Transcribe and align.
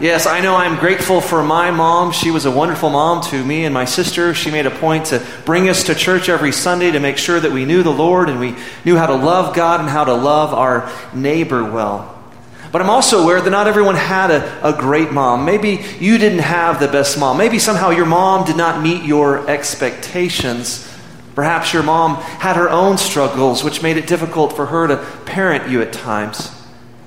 Yes, 0.00 0.26
I 0.26 0.40
know 0.40 0.56
I'm 0.56 0.80
grateful 0.80 1.20
for 1.20 1.44
my 1.44 1.70
mom. 1.70 2.10
She 2.10 2.32
was 2.32 2.44
a 2.44 2.50
wonderful 2.50 2.90
mom 2.90 3.22
to 3.26 3.44
me 3.44 3.64
and 3.64 3.72
my 3.72 3.84
sister. 3.84 4.34
She 4.34 4.50
made 4.50 4.66
a 4.66 4.70
point 4.70 5.06
to 5.06 5.24
bring 5.44 5.68
us 5.68 5.84
to 5.84 5.94
church 5.94 6.28
every 6.28 6.50
Sunday 6.50 6.90
to 6.90 6.98
make 6.98 7.18
sure 7.18 7.38
that 7.38 7.52
we 7.52 7.64
knew 7.64 7.84
the 7.84 7.92
Lord 7.92 8.28
and 8.28 8.40
we 8.40 8.56
knew 8.84 8.96
how 8.96 9.06
to 9.06 9.14
love 9.14 9.54
God 9.54 9.78
and 9.78 9.88
how 9.88 10.02
to 10.02 10.12
love 10.12 10.52
our 10.52 10.90
neighbor 11.14 11.62
well. 11.64 12.20
But 12.72 12.82
I'm 12.82 12.90
also 12.90 13.22
aware 13.22 13.40
that 13.40 13.48
not 13.48 13.68
everyone 13.68 13.94
had 13.94 14.32
a, 14.32 14.74
a 14.74 14.76
great 14.76 15.12
mom. 15.12 15.44
Maybe 15.44 15.84
you 16.00 16.18
didn't 16.18 16.40
have 16.40 16.80
the 16.80 16.88
best 16.88 17.16
mom. 17.16 17.38
Maybe 17.38 17.60
somehow 17.60 17.90
your 17.90 18.06
mom 18.06 18.44
did 18.44 18.56
not 18.56 18.82
meet 18.82 19.04
your 19.04 19.48
expectations. 19.48 20.82
Perhaps 21.36 21.72
your 21.72 21.84
mom 21.84 22.16
had 22.16 22.56
her 22.56 22.68
own 22.68 22.98
struggles, 22.98 23.62
which 23.62 23.84
made 23.84 23.98
it 23.98 24.08
difficult 24.08 24.56
for 24.56 24.66
her 24.66 24.88
to 24.88 24.96
parent 25.26 25.70
you 25.70 25.80
at 25.80 25.92
times. 25.92 26.55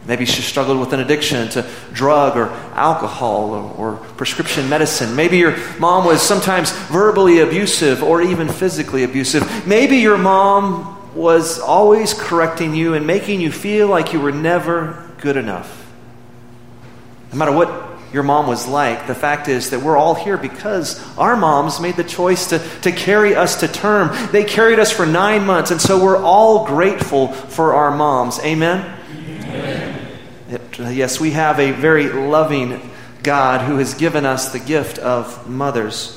Maybe 0.10 0.26
she 0.26 0.42
struggled 0.42 0.80
with 0.80 0.92
an 0.92 1.02
addiction 1.02 1.50
to 1.50 1.70
drug 1.94 2.36
or 2.36 2.50
alcohol 2.74 3.52
or, 3.52 3.74
or, 3.74 3.96
prescription 4.18 4.68
medicine. 4.68 5.16
Maybe 5.16 5.38
your 5.38 5.56
mom 5.78 6.04
was 6.04 6.20
sometimes 6.20 6.72
verbally 6.88 7.42
abusive 7.42 8.02
or 8.02 8.24
even 8.24 8.50
physically 8.50 9.04
abusive. 9.04 9.68
Maybe 9.68 9.98
your 9.98 10.18
mom 10.18 10.98
was 11.16 11.60
always 11.60 12.16
correcting 12.16 12.74
you 12.74 12.96
and 12.96 13.06
making 13.06 13.40
you 13.40 13.52
feel 13.52 13.88
like 13.88 14.12
you 14.12 14.20
were 14.20 14.32
never 14.32 15.08
good 15.20 15.38
enough. 15.38 15.88
No 17.32 17.38
matter 17.38 17.52
what 17.52 17.70
your 18.12 18.24
mom 18.24 18.48
was 18.48 18.68
like, 18.68 19.06
the 19.06 19.14
fact 19.14 19.48
is 19.48 19.70
that 19.70 19.82
we're 19.82 19.96
all 19.96 20.16
here 20.16 20.38
because 20.38 21.00
our 21.20 21.36
moms 21.36 21.80
made 21.80 21.98
the 21.98 22.04
choice 22.04 22.48
to, 22.48 22.58
to 22.82 22.92
carry 22.92 23.36
us 23.36 23.60
to 23.60 23.68
term. 23.68 24.10
They 24.32 24.44
carried 24.44 24.80
us 24.80 24.92
for 24.92 25.06
nine 25.06 25.46
months, 25.46 25.70
and 25.70 25.80
so 25.80 26.04
we're 26.04 26.18
all 26.18 26.66
grateful 26.66 27.28
for 27.28 27.76
our 27.76 27.96
moms. 27.96 28.40
Amen? 28.40 28.96
Uh, 30.50 30.88
yes, 30.90 31.20
we 31.20 31.32
have 31.32 31.60
a 31.60 31.72
very 31.72 32.10
loving 32.10 32.82
God 33.22 33.68
who 33.68 33.78
has 33.78 33.94
given 33.94 34.26
us 34.26 34.52
the 34.52 34.60
gift 34.60 34.98
of 34.98 35.48
mothers. 35.48 36.16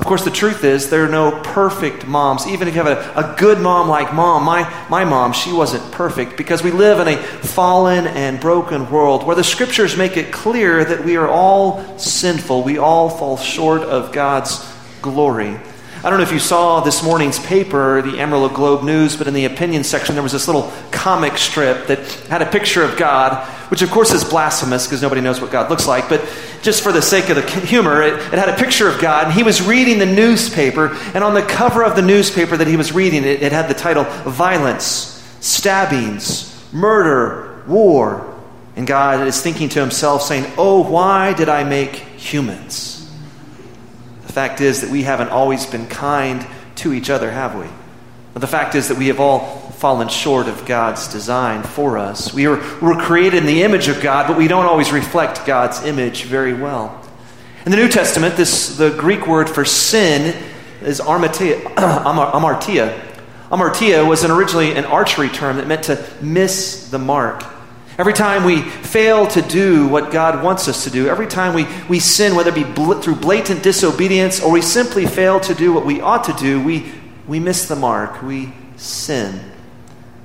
Of 0.00 0.06
course, 0.06 0.24
the 0.24 0.30
truth 0.30 0.64
is, 0.64 0.90
there 0.90 1.04
are 1.04 1.08
no 1.08 1.40
perfect 1.42 2.06
moms. 2.06 2.46
Even 2.48 2.66
if 2.66 2.74
you 2.74 2.82
have 2.82 3.16
a, 3.16 3.32
a 3.32 3.36
good 3.36 3.60
mom 3.60 3.88
like 3.88 4.12
mom, 4.12 4.44
my, 4.44 4.68
my 4.88 5.04
mom, 5.04 5.32
she 5.32 5.52
wasn't 5.52 5.92
perfect 5.92 6.36
because 6.36 6.64
we 6.64 6.70
live 6.72 7.06
in 7.06 7.08
a 7.14 7.16
fallen 7.18 8.06
and 8.06 8.40
broken 8.40 8.90
world 8.90 9.24
where 9.24 9.36
the 9.36 9.44
scriptures 9.44 9.96
make 9.96 10.16
it 10.16 10.32
clear 10.32 10.84
that 10.84 11.04
we 11.04 11.16
are 11.16 11.28
all 11.28 11.98
sinful. 11.98 12.64
We 12.64 12.78
all 12.78 13.10
fall 13.10 13.36
short 13.36 13.82
of 13.82 14.10
God's 14.10 14.66
glory. 15.02 15.60
I 16.02 16.08
don't 16.08 16.18
know 16.18 16.24
if 16.24 16.32
you 16.32 16.38
saw 16.38 16.80
this 16.80 17.02
morning's 17.02 17.38
paper, 17.38 18.00
the 18.00 18.20
Amarillo 18.20 18.48
Globe 18.48 18.82
News, 18.82 19.18
but 19.18 19.26
in 19.26 19.34
the 19.34 19.44
opinion 19.44 19.84
section 19.84 20.14
there 20.14 20.22
was 20.22 20.32
this 20.32 20.48
little 20.48 20.72
comic 20.90 21.36
strip 21.36 21.88
that 21.88 21.98
had 22.30 22.40
a 22.40 22.46
picture 22.46 22.82
of 22.82 22.96
God, 22.96 23.46
which 23.70 23.82
of 23.82 23.90
course 23.90 24.10
is 24.10 24.24
blasphemous 24.24 24.86
because 24.86 25.02
nobody 25.02 25.20
knows 25.20 25.42
what 25.42 25.50
God 25.50 25.68
looks 25.68 25.86
like, 25.86 26.08
but 26.08 26.26
just 26.62 26.82
for 26.82 26.90
the 26.90 27.02
sake 27.02 27.28
of 27.28 27.36
the 27.36 27.42
humor, 27.42 28.00
it, 28.00 28.14
it, 28.14 28.38
had 28.38 28.48
a 28.48 28.56
picture 28.56 28.88
of 28.88 28.98
God, 28.98 29.26
and 29.26 29.34
he 29.34 29.42
was 29.42 29.60
reading 29.60 29.98
the 29.98 30.06
newspaper, 30.06 30.96
and 31.12 31.22
on 31.22 31.34
the 31.34 31.42
cover 31.42 31.84
of 31.84 31.96
the 31.96 32.02
newspaper 32.02 32.56
that 32.56 32.66
he 32.66 32.78
was 32.78 32.92
reading, 32.92 33.22
it, 33.24 33.42
it 33.42 33.52
had 33.52 33.68
the 33.68 33.74
title 33.74 34.04
Violence, 34.24 35.22
Stabbings, 35.40 36.66
Murder, 36.72 37.62
War. 37.66 38.26
And 38.74 38.86
God 38.86 39.26
is 39.26 39.42
thinking 39.42 39.68
to 39.70 39.80
himself, 39.80 40.22
saying, 40.22 40.50
Oh, 40.56 40.82
why 40.82 41.34
did 41.34 41.50
I 41.50 41.64
make 41.64 41.96
humans? 41.96 42.99
The 44.30 44.34
fact 44.34 44.60
is 44.60 44.82
that 44.82 44.90
we 44.90 45.02
haven't 45.02 45.30
always 45.30 45.66
been 45.66 45.88
kind 45.88 46.46
to 46.76 46.92
each 46.92 47.10
other, 47.10 47.32
have 47.32 47.56
we? 47.56 47.66
The 48.34 48.46
fact 48.46 48.76
is 48.76 48.86
that 48.86 48.96
we 48.96 49.08
have 49.08 49.18
all 49.18 49.56
fallen 49.72 50.06
short 50.06 50.46
of 50.46 50.66
God's 50.66 51.08
design 51.08 51.64
for 51.64 51.98
us. 51.98 52.32
We 52.32 52.46
were, 52.46 52.58
were 52.80 52.94
created 52.94 53.38
in 53.38 53.46
the 53.46 53.64
image 53.64 53.88
of 53.88 54.00
God, 54.00 54.28
but 54.28 54.38
we 54.38 54.46
don't 54.46 54.66
always 54.66 54.92
reflect 54.92 55.46
God's 55.46 55.84
image 55.84 56.26
very 56.26 56.54
well. 56.54 57.04
In 57.64 57.72
the 57.72 57.76
New 57.76 57.88
Testament, 57.88 58.36
this, 58.36 58.76
the 58.76 58.90
Greek 58.90 59.26
word 59.26 59.50
for 59.50 59.64
sin 59.64 60.40
is 60.80 61.00
armatia. 61.00 61.60
amartia. 61.74 63.04
Amartia 63.50 64.08
was 64.08 64.22
an 64.22 64.30
originally 64.30 64.76
an 64.76 64.84
archery 64.84 65.28
term 65.28 65.56
that 65.56 65.66
meant 65.66 65.82
to 65.86 66.00
miss 66.22 66.88
the 66.88 67.00
mark. 67.00 67.42
Every 68.00 68.14
time 68.14 68.44
we 68.44 68.62
fail 68.62 69.26
to 69.26 69.42
do 69.42 69.86
what 69.86 70.10
God 70.10 70.42
wants 70.42 70.68
us 70.68 70.84
to 70.84 70.90
do, 70.90 71.08
every 71.08 71.26
time 71.26 71.52
we, 71.52 71.66
we 71.86 72.00
sin, 72.00 72.34
whether 72.34 72.48
it 72.48 72.54
be 72.54 72.64
bl- 72.64 72.94
through 72.94 73.16
blatant 73.16 73.62
disobedience 73.62 74.40
or 74.40 74.50
we 74.50 74.62
simply 74.62 75.04
fail 75.04 75.38
to 75.40 75.52
do 75.52 75.74
what 75.74 75.84
we 75.84 76.00
ought 76.00 76.24
to 76.24 76.32
do, 76.32 76.64
we, 76.64 76.90
we 77.28 77.40
miss 77.40 77.68
the 77.68 77.76
mark. 77.76 78.22
We 78.22 78.54
sin. 78.78 79.38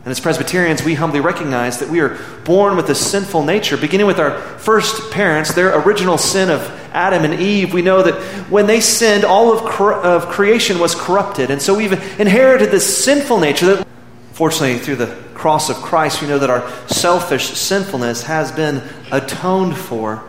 And 0.06 0.08
as 0.08 0.22
Presbyterians, 0.22 0.84
we 0.84 0.94
humbly 0.94 1.20
recognize 1.20 1.80
that 1.80 1.90
we 1.90 2.00
are 2.00 2.18
born 2.46 2.78
with 2.78 2.90
a 2.90 2.96
sinful 2.96 3.44
nature. 3.44 3.76
Beginning 3.76 4.08
with 4.08 4.20
our 4.20 4.40
first 4.58 5.12
parents, 5.12 5.54
their 5.54 5.78
original 5.78 6.18
sin 6.18 6.50
of 6.50 6.62
Adam 6.94 7.26
and 7.26 7.42
Eve, 7.42 7.74
we 7.74 7.82
know 7.82 8.02
that 8.04 8.16
when 8.50 8.68
they 8.68 8.80
sinned, 8.80 9.26
all 9.26 9.52
of, 9.52 9.82
of 9.82 10.28
creation 10.30 10.80
was 10.80 10.96
corrupted. 10.96 11.52
And 11.52 11.62
so 11.62 11.76
we've 11.76 11.92
inherited 12.22 12.72
this 12.72 13.04
sinful 13.04 13.42
nature 13.42 13.76
that, 13.76 13.88
fortunately, 14.32 14.78
through 14.78 14.96
the 14.96 15.25
cross 15.46 15.70
of 15.70 15.76
Christ, 15.76 16.24
we 16.24 16.28
know 16.28 16.40
that 16.40 16.50
our 16.50 16.68
selfish 16.88 17.50
sinfulness 17.50 18.24
has 18.24 18.52
been 18.52 18.82
atoned 19.12 19.78
for. 19.78 20.24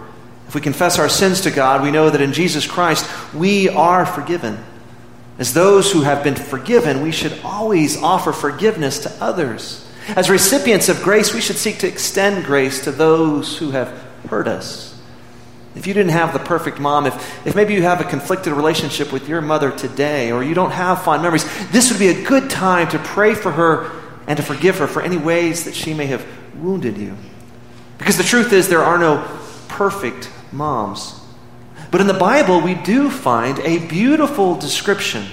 If 0.47 0.55
we 0.55 0.61
confess 0.61 0.99
our 0.99 1.09
sins 1.09 1.41
to 1.41 1.51
God, 1.51 1.83
we 1.83 1.91
know 1.91 2.11
that 2.11 2.21
in 2.21 2.35
Jesus 2.35 2.67
Christ 2.67 3.09
we 3.33 3.71
are 3.71 4.05
forgiven. 4.05 4.63
As 5.39 5.55
those 5.55 5.91
who 5.91 6.03
have 6.03 6.23
been 6.23 6.35
forgiven, 6.35 7.01
we 7.01 7.13
should 7.13 7.33
always 7.43 7.97
offer 7.97 8.31
forgiveness 8.31 8.99
to 9.05 9.13
others. 9.19 9.89
As 10.09 10.29
recipients 10.29 10.91
of 10.91 11.03
grace, 11.03 11.33
we 11.33 11.41
should 11.41 11.57
seek 11.57 11.79
to 11.79 11.89
extend 11.89 12.45
grace 12.45 12.85
to 12.85 12.93
those 12.93 13.57
who 13.57 13.71
have 13.71 13.89
hurt 14.29 14.47
us. 14.47 15.01
If 15.77 15.87
you 15.87 15.95
didn't 15.95 16.13
have 16.13 16.35
the 16.35 16.41
perfect 16.41 16.79
mom, 16.79 17.07
if, 17.07 17.47
if 17.47 17.57
maybe 17.57 17.73
you 17.73 17.81
have 17.85 18.03
a 18.03 18.05
conflicted 18.05 18.53
relationship 18.53 19.15
with 19.15 19.31
your 19.31 19.41
mother 19.41 19.71
today, 19.71 20.31
or 20.31 20.45
you 20.45 20.53
don't 20.53 20.73
have 20.73 21.05
fond 21.05 21.23
memories, 21.23 21.47
this 21.71 21.91
would 21.91 21.99
be 21.99 22.09
a 22.09 22.23
good 22.23 22.51
time 22.51 22.89
to 22.89 22.99
pray 22.99 23.35
for 23.35 23.51
her 23.51 24.03
and 24.27 24.37
to 24.37 24.43
forgive 24.43 24.79
her 24.79 24.87
for 24.87 25.03
any 25.03 25.17
ways 25.17 25.65
that 25.65 25.75
she 25.75 25.95
may 25.95 26.07
have 26.07 26.27
wounded 26.57 26.99
you. 26.99 27.17
Because 27.99 28.17
the 28.17 28.25
truth 28.25 28.53
is, 28.53 28.69
there 28.69 28.83
are 28.83 28.99
no 28.99 29.27
perfect 29.69 30.31
moms. 30.53 31.21
But 31.91 32.01
in 32.01 32.07
the 32.07 32.15
Bible, 32.15 32.61
we 32.61 32.75
do 32.75 33.11
find 33.11 33.59
a 33.61 33.79
beautiful 33.87 34.57
description 34.57 35.25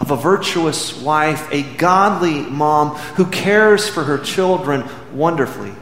of 0.00 0.10
a 0.10 0.16
virtuous 0.16 0.98
wife, 1.00 1.46
a 1.52 1.62
godly 1.76 2.40
mom 2.40 2.96
who 3.16 3.26
cares 3.26 3.88
for 3.88 4.04
her 4.04 4.18
children 4.18 4.88
wonderfully. 5.12 5.72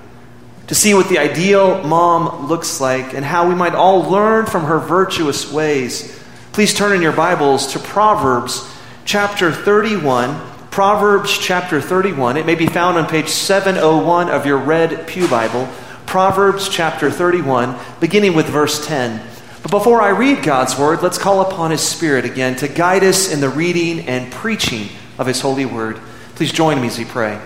To 0.66 0.74
see 0.74 0.92
what 0.92 1.08
the 1.08 1.18
ideal 1.18 1.82
mom 1.84 2.48
looks 2.48 2.80
like 2.80 3.14
and 3.14 3.24
how 3.24 3.48
we 3.48 3.54
might 3.54 3.74
all 3.74 4.10
learn 4.10 4.44
from 4.46 4.64
her 4.64 4.78
virtuous 4.78 5.50
ways, 5.50 6.20
please 6.52 6.74
turn 6.74 6.92
in 6.92 7.00
your 7.00 7.12
Bibles 7.12 7.68
to 7.72 7.78
Proverbs 7.78 8.68
chapter 9.04 9.50
31 9.50 10.47
Proverbs 10.70 11.36
chapter 11.36 11.80
31. 11.80 12.36
It 12.36 12.46
may 12.46 12.54
be 12.54 12.66
found 12.66 12.96
on 12.96 13.06
page 13.06 13.28
701 13.28 14.28
of 14.30 14.46
your 14.46 14.58
red 14.58 15.06
Pew 15.06 15.26
Bible. 15.26 15.68
Proverbs 16.06 16.68
chapter 16.68 17.10
31, 17.10 17.78
beginning 18.00 18.34
with 18.34 18.46
verse 18.46 18.86
10. 18.86 19.20
But 19.62 19.70
before 19.70 20.00
I 20.00 20.10
read 20.10 20.42
God's 20.42 20.78
word, 20.78 21.02
let's 21.02 21.18
call 21.18 21.40
upon 21.40 21.70
His 21.70 21.80
Spirit 21.80 22.24
again 22.24 22.56
to 22.56 22.68
guide 22.68 23.04
us 23.04 23.32
in 23.32 23.40
the 23.40 23.48
reading 23.48 24.06
and 24.08 24.32
preaching 24.32 24.88
of 25.18 25.26
His 25.26 25.40
holy 25.40 25.66
word. 25.66 26.00
Please 26.36 26.52
join 26.52 26.80
me 26.80 26.86
as 26.86 26.98
we 26.98 27.04
pray. 27.04 27.40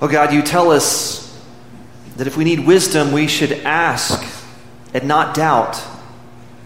Oh 0.00 0.08
God, 0.08 0.32
you 0.32 0.42
tell 0.42 0.70
us 0.70 1.40
that 2.16 2.26
if 2.26 2.36
we 2.36 2.44
need 2.44 2.60
wisdom, 2.60 3.12
we 3.12 3.28
should 3.28 3.52
ask 3.52 4.24
and 4.94 5.06
not 5.06 5.34
doubt 5.34 5.82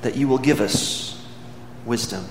that 0.02 0.16
you 0.16 0.28
will 0.28 0.38
give 0.38 0.60
us 0.60 1.22
wisdom. 1.84 2.24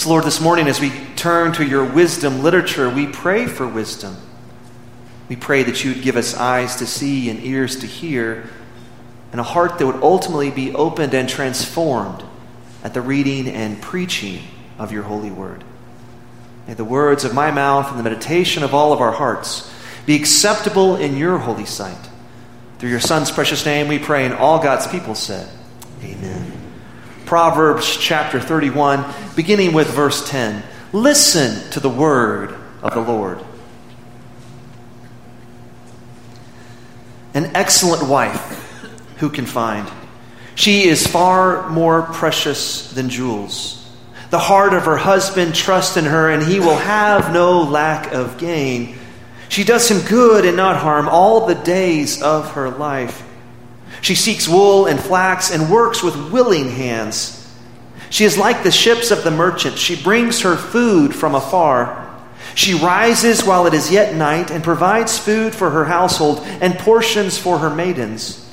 So, 0.00 0.08
Lord, 0.08 0.24
this 0.24 0.40
morning 0.40 0.66
as 0.66 0.80
we 0.80 0.90
turn 1.14 1.52
to 1.52 1.62
your 1.62 1.84
wisdom 1.84 2.42
literature, 2.42 2.88
we 2.88 3.06
pray 3.06 3.44
for 3.44 3.68
wisdom. 3.68 4.16
We 5.28 5.36
pray 5.36 5.62
that 5.64 5.84
you 5.84 5.92
would 5.92 6.02
give 6.02 6.16
us 6.16 6.34
eyes 6.34 6.76
to 6.76 6.86
see 6.86 7.28
and 7.28 7.44
ears 7.44 7.80
to 7.80 7.86
hear, 7.86 8.48
and 9.30 9.38
a 9.38 9.44
heart 9.44 9.78
that 9.78 9.84
would 9.84 10.02
ultimately 10.02 10.50
be 10.50 10.74
opened 10.74 11.12
and 11.12 11.28
transformed 11.28 12.24
at 12.82 12.94
the 12.94 13.02
reading 13.02 13.46
and 13.46 13.82
preaching 13.82 14.40
of 14.78 14.90
your 14.90 15.02
holy 15.02 15.30
word. 15.30 15.64
May 16.66 16.72
the 16.72 16.82
words 16.82 17.24
of 17.24 17.34
my 17.34 17.50
mouth 17.50 17.90
and 17.90 17.98
the 17.98 18.02
meditation 18.02 18.62
of 18.62 18.72
all 18.72 18.94
of 18.94 19.02
our 19.02 19.12
hearts 19.12 19.70
be 20.06 20.16
acceptable 20.16 20.96
in 20.96 21.18
your 21.18 21.36
holy 21.36 21.66
sight. 21.66 22.08
Through 22.78 22.88
your 22.88 23.00
Son's 23.00 23.30
precious 23.30 23.66
name 23.66 23.86
we 23.86 23.98
pray, 23.98 24.24
and 24.24 24.32
all 24.32 24.62
God's 24.62 24.86
people 24.86 25.14
said, 25.14 25.46
Amen. 26.02 26.59
Proverbs 27.30 27.96
chapter 27.96 28.40
31, 28.40 29.04
beginning 29.36 29.72
with 29.72 29.86
verse 29.86 30.28
10. 30.28 30.64
Listen 30.92 31.70
to 31.70 31.78
the 31.78 31.88
word 31.88 32.52
of 32.82 32.92
the 32.92 33.00
Lord. 33.00 33.38
An 37.32 37.52
excellent 37.54 38.08
wife 38.08 38.40
who 39.18 39.30
can 39.30 39.46
find? 39.46 39.88
She 40.56 40.88
is 40.88 41.06
far 41.06 41.70
more 41.70 42.02
precious 42.02 42.92
than 42.94 43.08
jewels. 43.08 43.88
The 44.30 44.40
heart 44.40 44.74
of 44.74 44.86
her 44.86 44.96
husband 44.96 45.54
trusts 45.54 45.96
in 45.96 46.06
her, 46.06 46.32
and 46.32 46.42
he 46.42 46.58
will 46.58 46.78
have 46.78 47.32
no 47.32 47.62
lack 47.62 48.12
of 48.12 48.38
gain. 48.38 48.98
She 49.48 49.62
does 49.62 49.88
him 49.88 50.04
good 50.08 50.44
and 50.44 50.56
not 50.56 50.78
harm 50.78 51.08
all 51.08 51.46
the 51.46 51.54
days 51.54 52.22
of 52.22 52.54
her 52.54 52.70
life. 52.70 53.22
She 54.02 54.14
seeks 54.14 54.48
wool 54.48 54.86
and 54.86 54.98
flax 54.98 55.50
and 55.50 55.70
works 55.70 56.02
with 56.02 56.32
willing 56.32 56.70
hands. 56.70 57.36
She 58.10 58.24
is 58.24 58.38
like 58.38 58.62
the 58.62 58.70
ships 58.70 59.10
of 59.10 59.22
the 59.22 59.30
merchant. 59.30 59.78
She 59.78 60.00
brings 60.00 60.40
her 60.40 60.56
food 60.56 61.14
from 61.14 61.34
afar. 61.34 62.08
She 62.54 62.74
rises 62.74 63.44
while 63.44 63.66
it 63.66 63.74
is 63.74 63.92
yet 63.92 64.14
night 64.14 64.50
and 64.50 64.64
provides 64.64 65.18
food 65.18 65.54
for 65.54 65.70
her 65.70 65.84
household 65.84 66.40
and 66.60 66.78
portions 66.78 67.38
for 67.38 67.58
her 67.58 67.70
maidens. 67.70 68.46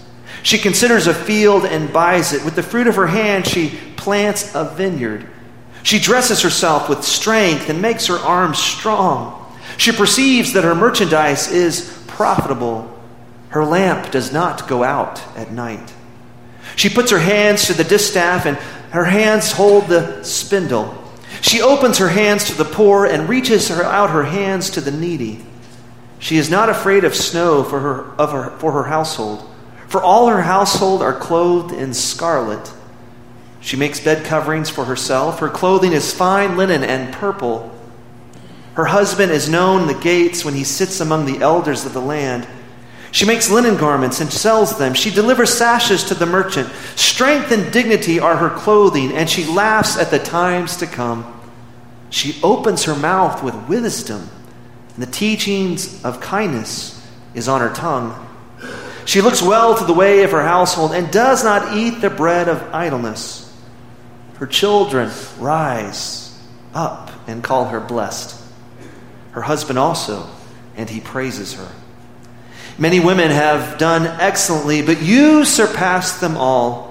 She 0.43 0.57
considers 0.57 1.07
a 1.07 1.13
field 1.13 1.65
and 1.65 1.91
buys 1.91 2.33
it. 2.33 2.45
With 2.45 2.55
the 2.55 2.63
fruit 2.63 2.87
of 2.87 2.95
her 2.95 3.07
hand, 3.07 3.47
she 3.47 3.77
plants 3.95 4.53
a 4.53 4.65
vineyard. 4.65 5.27
She 5.83 5.99
dresses 5.99 6.41
herself 6.41 6.89
with 6.89 7.03
strength 7.03 7.69
and 7.69 7.81
makes 7.81 8.07
her 8.07 8.17
arms 8.17 8.59
strong. 8.59 9.45
She 9.77 9.91
perceives 9.91 10.53
that 10.53 10.63
her 10.63 10.75
merchandise 10.75 11.51
is 11.51 12.01
profitable. 12.07 12.93
Her 13.49 13.63
lamp 13.63 14.11
does 14.11 14.33
not 14.33 14.67
go 14.67 14.83
out 14.83 15.21
at 15.37 15.51
night. 15.51 15.93
She 16.75 16.89
puts 16.89 17.11
her 17.11 17.19
hands 17.19 17.67
to 17.67 17.73
the 17.73 17.83
distaff, 17.83 18.45
and 18.45 18.57
her 18.91 19.05
hands 19.05 19.51
hold 19.53 19.87
the 19.87 20.23
spindle. 20.23 21.03
She 21.41 21.61
opens 21.61 21.97
her 21.97 22.09
hands 22.09 22.45
to 22.45 22.55
the 22.55 22.65
poor 22.65 23.05
and 23.05 23.29
reaches 23.29 23.69
her 23.69 23.83
out 23.83 24.09
her 24.09 24.23
hands 24.23 24.69
to 24.71 24.81
the 24.81 24.91
needy. 24.91 25.45
She 26.19 26.37
is 26.37 26.49
not 26.49 26.69
afraid 26.69 27.03
of 27.03 27.15
snow 27.15 27.63
for 27.63 27.79
her, 27.79 28.11
of 28.15 28.31
her, 28.31 28.49
for 28.57 28.71
her 28.71 28.83
household, 28.83 29.47
for 29.87 30.01
all 30.01 30.27
her 30.27 30.41
household 30.41 31.01
are 31.01 31.13
clothed 31.13 31.73
in 31.73 31.93
scarlet. 31.93 32.73
She 33.59 33.77
makes 33.77 33.99
bed 33.99 34.25
coverings 34.25 34.69
for 34.69 34.85
herself. 34.85 35.39
Her 35.39 35.49
clothing 35.49 35.91
is 35.91 36.13
fine 36.13 36.57
linen 36.57 36.83
and 36.83 37.13
purple. 37.13 37.73
Her 38.75 38.85
husband 38.85 39.31
is 39.31 39.49
known 39.49 39.87
the 39.87 39.93
gates 39.93 40.45
when 40.45 40.53
he 40.53 40.63
sits 40.63 40.99
among 40.99 41.25
the 41.25 41.39
elders 41.41 41.85
of 41.85 41.93
the 41.93 42.01
land. 42.01 42.47
She 43.11 43.25
makes 43.25 43.49
linen 43.49 43.77
garments 43.77 44.19
and 44.19 44.31
sells 44.31 44.77
them. 44.77 44.93
She 44.93 45.11
delivers 45.11 45.53
sashes 45.53 46.03
to 46.05 46.13
the 46.13 46.25
merchant. 46.25 46.69
Strength 46.95 47.51
and 47.51 47.71
dignity 47.71 48.19
are 48.19 48.35
her 48.35 48.49
clothing, 48.49 49.11
and 49.13 49.29
she 49.29 49.45
laughs 49.45 49.97
at 49.97 50.11
the 50.11 50.19
times 50.19 50.77
to 50.77 50.87
come. 50.87 51.33
She 52.09 52.39
opens 52.43 52.83
her 52.83 52.95
mouth 52.95 53.43
with 53.43 53.55
wisdom, 53.67 54.29
and 54.93 55.03
the 55.03 55.11
teachings 55.11 56.03
of 56.03 56.19
kindness 56.19 56.93
is 57.33 57.47
on 57.47 57.61
her 57.61 57.73
tongue. 57.73 58.23
She 59.05 59.21
looks 59.21 59.41
well 59.41 59.77
to 59.77 59.85
the 59.85 59.93
way 59.93 60.23
of 60.23 60.31
her 60.31 60.43
household 60.43 60.91
and 60.91 61.09
does 61.11 61.43
not 61.43 61.77
eat 61.77 62.01
the 62.01 62.09
bread 62.09 62.49
of 62.49 62.61
idleness. 62.73 63.43
Her 64.35 64.47
children 64.47 65.09
rise 65.39 66.37
up 66.73 67.09
and 67.25 67.43
call 67.43 67.65
her 67.65 67.79
blessed. 67.79 68.39
Her 69.31 69.41
husband 69.41 69.79
also, 69.79 70.27
and 70.75 70.89
he 70.89 70.99
praises 70.99 71.53
her. 71.53 71.71
Many 72.77 72.99
women 72.99 73.31
have 73.31 73.77
done 73.77 74.05
excellently, 74.05 74.81
but 74.81 75.01
you 75.01 75.45
surpass 75.45 76.19
them 76.19 76.37
all. 76.37 76.87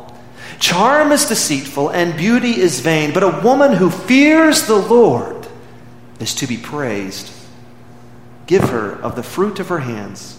Charm 0.59 1.13
is 1.13 1.27
deceitful 1.27 1.91
and 1.91 2.17
beauty 2.17 2.59
is 2.59 2.81
vain, 2.81 3.13
but 3.13 3.23
a 3.23 3.41
woman 3.45 3.73
who 3.73 3.91
fears 3.91 4.67
the 4.67 4.77
Lord 4.77 5.47
is 6.19 6.35
to 6.37 6.47
be 6.47 6.57
praised. 6.57 7.33
Give 8.47 8.69
her 8.71 8.93
of 9.01 9.17
the 9.17 9.23
fruit 9.23 9.61
of 9.61 9.69
her 9.69 9.81
hands, 9.81 10.39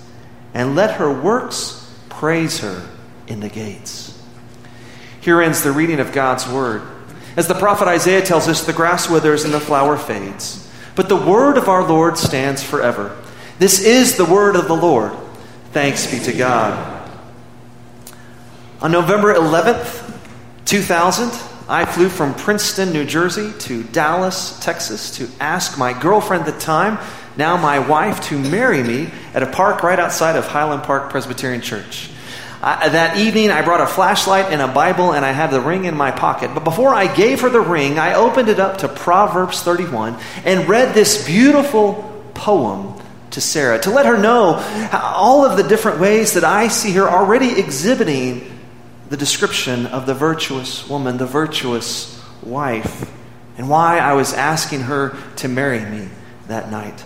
and 0.53 0.75
let 0.75 0.95
her 0.95 1.11
works 1.11 1.93
praise 2.09 2.59
her 2.59 2.89
in 3.27 3.39
the 3.39 3.49
gates. 3.49 4.17
Here 5.21 5.41
ends 5.41 5.61
the 5.61 5.71
reading 5.71 5.99
of 5.99 6.13
God's 6.13 6.47
word. 6.47 6.81
As 7.35 7.47
the 7.47 7.53
prophet 7.53 7.87
Isaiah 7.87 8.25
tells 8.25 8.47
us, 8.47 8.65
the 8.65 8.73
grass 8.73 9.09
withers 9.09 9.43
and 9.43 9.53
the 9.53 9.59
flower 9.59 9.97
fades, 9.97 10.67
but 10.95 11.09
the 11.09 11.15
word 11.15 11.57
of 11.57 11.69
our 11.69 11.87
Lord 11.87 12.17
stands 12.17 12.63
forever. 12.63 13.15
This 13.59 13.79
is 13.79 14.17
the 14.17 14.25
word 14.25 14.55
of 14.55 14.67
the 14.67 14.75
Lord. 14.75 15.13
Thanks 15.71 16.09
be 16.09 16.19
to 16.19 16.33
God. 16.33 17.11
On 18.81 18.91
November 18.91 19.33
11th, 19.33 20.15
2000, 20.65 21.31
I 21.67 21.83
flew 21.83 22.07
from 22.07 22.33
Princeton, 22.33 22.93
New 22.93 23.05
Jersey 23.05 23.51
to 23.59 23.83
Dallas, 23.83 24.57
Texas 24.61 25.17
to 25.17 25.27
ask 25.41 25.77
my 25.77 25.99
girlfriend 25.99 26.47
at 26.47 26.53
the 26.53 26.59
time, 26.59 26.97
now 27.35 27.57
my 27.57 27.79
wife, 27.79 28.21
to 28.29 28.39
marry 28.39 28.81
me 28.81 29.11
at 29.33 29.43
a 29.43 29.47
park 29.47 29.83
right 29.83 29.99
outside 29.99 30.37
of 30.37 30.47
Highland 30.47 30.83
Park 30.83 31.09
Presbyterian 31.09 31.61
Church. 31.61 32.09
I, 32.61 32.87
that 32.89 33.17
evening, 33.17 33.51
I 33.51 33.61
brought 33.61 33.81
a 33.81 33.87
flashlight 33.87 34.45
and 34.45 34.61
a 34.61 34.67
Bible, 34.67 35.13
and 35.13 35.25
I 35.25 35.31
had 35.31 35.51
the 35.51 35.61
ring 35.61 35.85
in 35.85 35.95
my 35.95 36.11
pocket. 36.11 36.51
But 36.53 36.63
before 36.63 36.93
I 36.93 37.13
gave 37.13 37.41
her 37.41 37.49
the 37.49 37.61
ring, 37.61 37.99
I 37.99 38.13
opened 38.13 38.47
it 38.47 38.59
up 38.59 38.79
to 38.79 38.87
Proverbs 38.87 39.61
31 39.61 40.17
and 40.45 40.67
read 40.69 40.95
this 40.95 41.27
beautiful 41.27 42.23
poem 42.33 42.96
to 43.31 43.41
Sarah, 43.41 43.79
to 43.79 43.89
let 43.89 44.05
her 44.05 44.17
know 44.17 44.55
all 44.93 45.45
of 45.45 45.57
the 45.57 45.63
different 45.63 45.99
ways 45.99 46.33
that 46.33 46.43
I 46.43 46.67
see 46.67 46.91
her 46.93 47.09
already 47.09 47.59
exhibiting 47.59 48.59
the 49.09 49.17
description 49.17 49.85
of 49.87 50.05
the 50.05 50.13
virtuous 50.13 50.87
woman, 50.87 51.17
the 51.17 51.25
virtuous 51.25 52.21
wife, 52.43 53.11
and 53.57 53.69
why 53.69 53.99
I 53.99 54.13
was 54.13 54.33
asking 54.33 54.81
her 54.81 55.17
to 55.37 55.47
marry 55.47 55.79
me 55.79 56.09
that 56.47 56.71
night. 56.71 57.03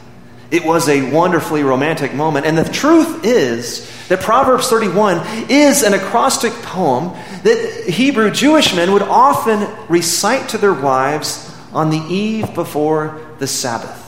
It 0.51 0.65
was 0.65 0.89
a 0.89 1.09
wonderfully 1.09 1.63
romantic 1.63 2.13
moment. 2.13 2.45
And 2.45 2.57
the 2.57 2.65
truth 2.65 3.23
is 3.23 3.89
that 4.09 4.19
Proverbs 4.19 4.67
31 4.67 5.49
is 5.49 5.81
an 5.81 5.93
acrostic 5.93 6.51
poem 6.51 7.13
that 7.43 7.85
Hebrew 7.87 8.29
Jewish 8.31 8.75
men 8.75 8.91
would 8.91 9.01
often 9.01 9.69
recite 9.87 10.49
to 10.49 10.57
their 10.57 10.73
wives 10.73 11.49
on 11.71 11.89
the 11.89 11.99
eve 12.13 12.53
before 12.53 13.21
the 13.39 13.47
Sabbath. 13.47 14.00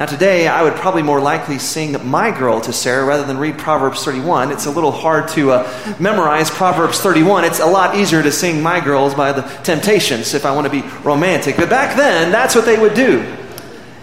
Now, 0.00 0.06
today, 0.06 0.48
I 0.48 0.62
would 0.62 0.76
probably 0.76 1.02
more 1.02 1.20
likely 1.20 1.58
sing 1.58 1.94
My 2.08 2.30
Girl 2.30 2.58
to 2.62 2.72
Sarah 2.72 3.04
rather 3.04 3.26
than 3.26 3.36
read 3.36 3.58
Proverbs 3.58 4.02
31. 4.02 4.50
It's 4.50 4.64
a 4.64 4.70
little 4.70 4.92
hard 4.92 5.28
to 5.32 5.50
uh, 5.50 5.94
memorize 6.00 6.48
Proverbs 6.48 7.00
31. 7.00 7.44
It's 7.44 7.60
a 7.60 7.66
lot 7.66 7.94
easier 7.94 8.22
to 8.22 8.32
sing 8.32 8.62
My 8.62 8.80
Girls 8.80 9.14
by 9.14 9.32
the 9.32 9.42
Temptations 9.62 10.32
if 10.32 10.46
I 10.46 10.54
want 10.54 10.64
to 10.64 10.70
be 10.70 10.80
romantic. 11.04 11.58
But 11.58 11.68
back 11.68 11.98
then, 11.98 12.32
that's 12.32 12.54
what 12.54 12.64
they 12.64 12.78
would 12.78 12.94
do. 12.94 13.20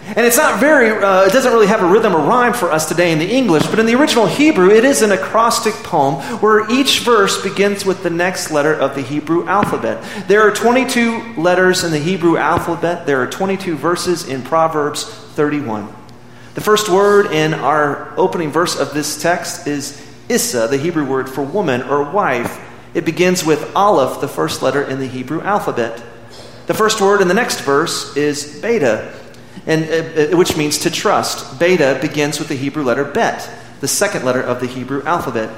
And 0.06 0.18
it's 0.18 0.36
not 0.36 0.60
very, 0.60 0.90
uh, 0.90 1.24
it 1.24 1.32
doesn't 1.32 1.52
really 1.52 1.66
have 1.66 1.82
a 1.82 1.86
rhythm 1.88 2.14
or 2.14 2.20
rhyme 2.20 2.52
for 2.52 2.70
us 2.70 2.88
today 2.88 3.10
in 3.10 3.18
the 3.18 3.28
English, 3.28 3.66
but 3.66 3.80
in 3.80 3.86
the 3.86 3.96
original 3.96 4.26
Hebrew, 4.26 4.70
it 4.70 4.84
is 4.84 5.02
an 5.02 5.10
acrostic 5.10 5.74
poem 5.82 6.14
where 6.38 6.70
each 6.70 7.00
verse 7.00 7.42
begins 7.42 7.84
with 7.84 8.04
the 8.04 8.10
next 8.10 8.52
letter 8.52 8.72
of 8.72 8.94
the 8.94 9.02
Hebrew 9.02 9.48
alphabet. 9.48 10.04
There 10.28 10.42
are 10.42 10.52
22 10.52 11.34
letters 11.36 11.82
in 11.82 11.90
the 11.90 11.98
Hebrew 11.98 12.36
alphabet, 12.36 13.04
there 13.04 13.20
are 13.20 13.26
22 13.26 13.74
verses 13.74 14.28
in 14.28 14.42
Proverbs 14.42 15.24
31. 15.38 15.88
The 16.54 16.60
first 16.60 16.88
word 16.88 17.26
in 17.26 17.54
our 17.54 18.12
opening 18.18 18.50
verse 18.50 18.76
of 18.76 18.92
this 18.92 19.22
text 19.22 19.68
is 19.68 20.04
Issa, 20.28 20.66
the 20.66 20.78
Hebrew 20.78 21.06
word 21.06 21.30
for 21.30 21.42
woman 21.42 21.80
or 21.82 22.10
wife. 22.10 22.60
It 22.92 23.04
begins 23.04 23.44
with 23.44 23.72
Aleph, 23.76 24.20
the 24.20 24.26
first 24.26 24.62
letter 24.62 24.82
in 24.82 24.98
the 24.98 25.06
Hebrew 25.06 25.40
alphabet. 25.42 26.02
The 26.66 26.74
first 26.74 27.00
word 27.00 27.20
in 27.20 27.28
the 27.28 27.34
next 27.34 27.60
verse 27.60 28.16
is 28.16 28.60
Beta 28.60 29.14
and, 29.64 29.84
uh, 29.84 30.34
uh, 30.34 30.36
which 30.36 30.56
means 30.56 30.78
to 30.78 30.90
trust. 30.90 31.60
Beta 31.60 31.98
begins 32.00 32.40
with 32.40 32.48
the 32.48 32.56
Hebrew 32.56 32.82
letter 32.82 33.04
Bet, 33.04 33.48
the 33.78 33.86
second 33.86 34.24
letter 34.24 34.42
of 34.42 34.58
the 34.58 34.66
Hebrew 34.66 35.04
alphabet. 35.04 35.50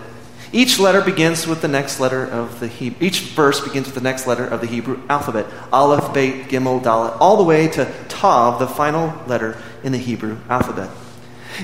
Each 0.52 0.80
letter 0.80 1.00
begins 1.00 1.46
with 1.46 1.62
the 1.62 1.68
next 1.68 2.00
letter 2.00 2.24
of 2.24 2.58
the 2.58 2.66
Hebrew. 2.66 3.06
Each 3.06 3.20
verse 3.20 3.60
begins 3.60 3.86
with 3.86 3.94
the 3.94 4.00
next 4.00 4.26
letter 4.26 4.44
of 4.44 4.60
the 4.60 4.66
Hebrew 4.66 5.00
alphabet: 5.08 5.46
Aleph, 5.72 6.12
Beit, 6.12 6.48
Gimel, 6.48 6.82
Dalet, 6.82 7.16
all 7.20 7.36
the 7.36 7.44
way 7.44 7.68
to 7.68 7.90
Tav, 8.08 8.58
the 8.58 8.66
final 8.66 9.14
letter 9.26 9.56
in 9.82 9.92
the 9.92 9.98
Hebrew 9.98 10.38
alphabet. 10.48 10.90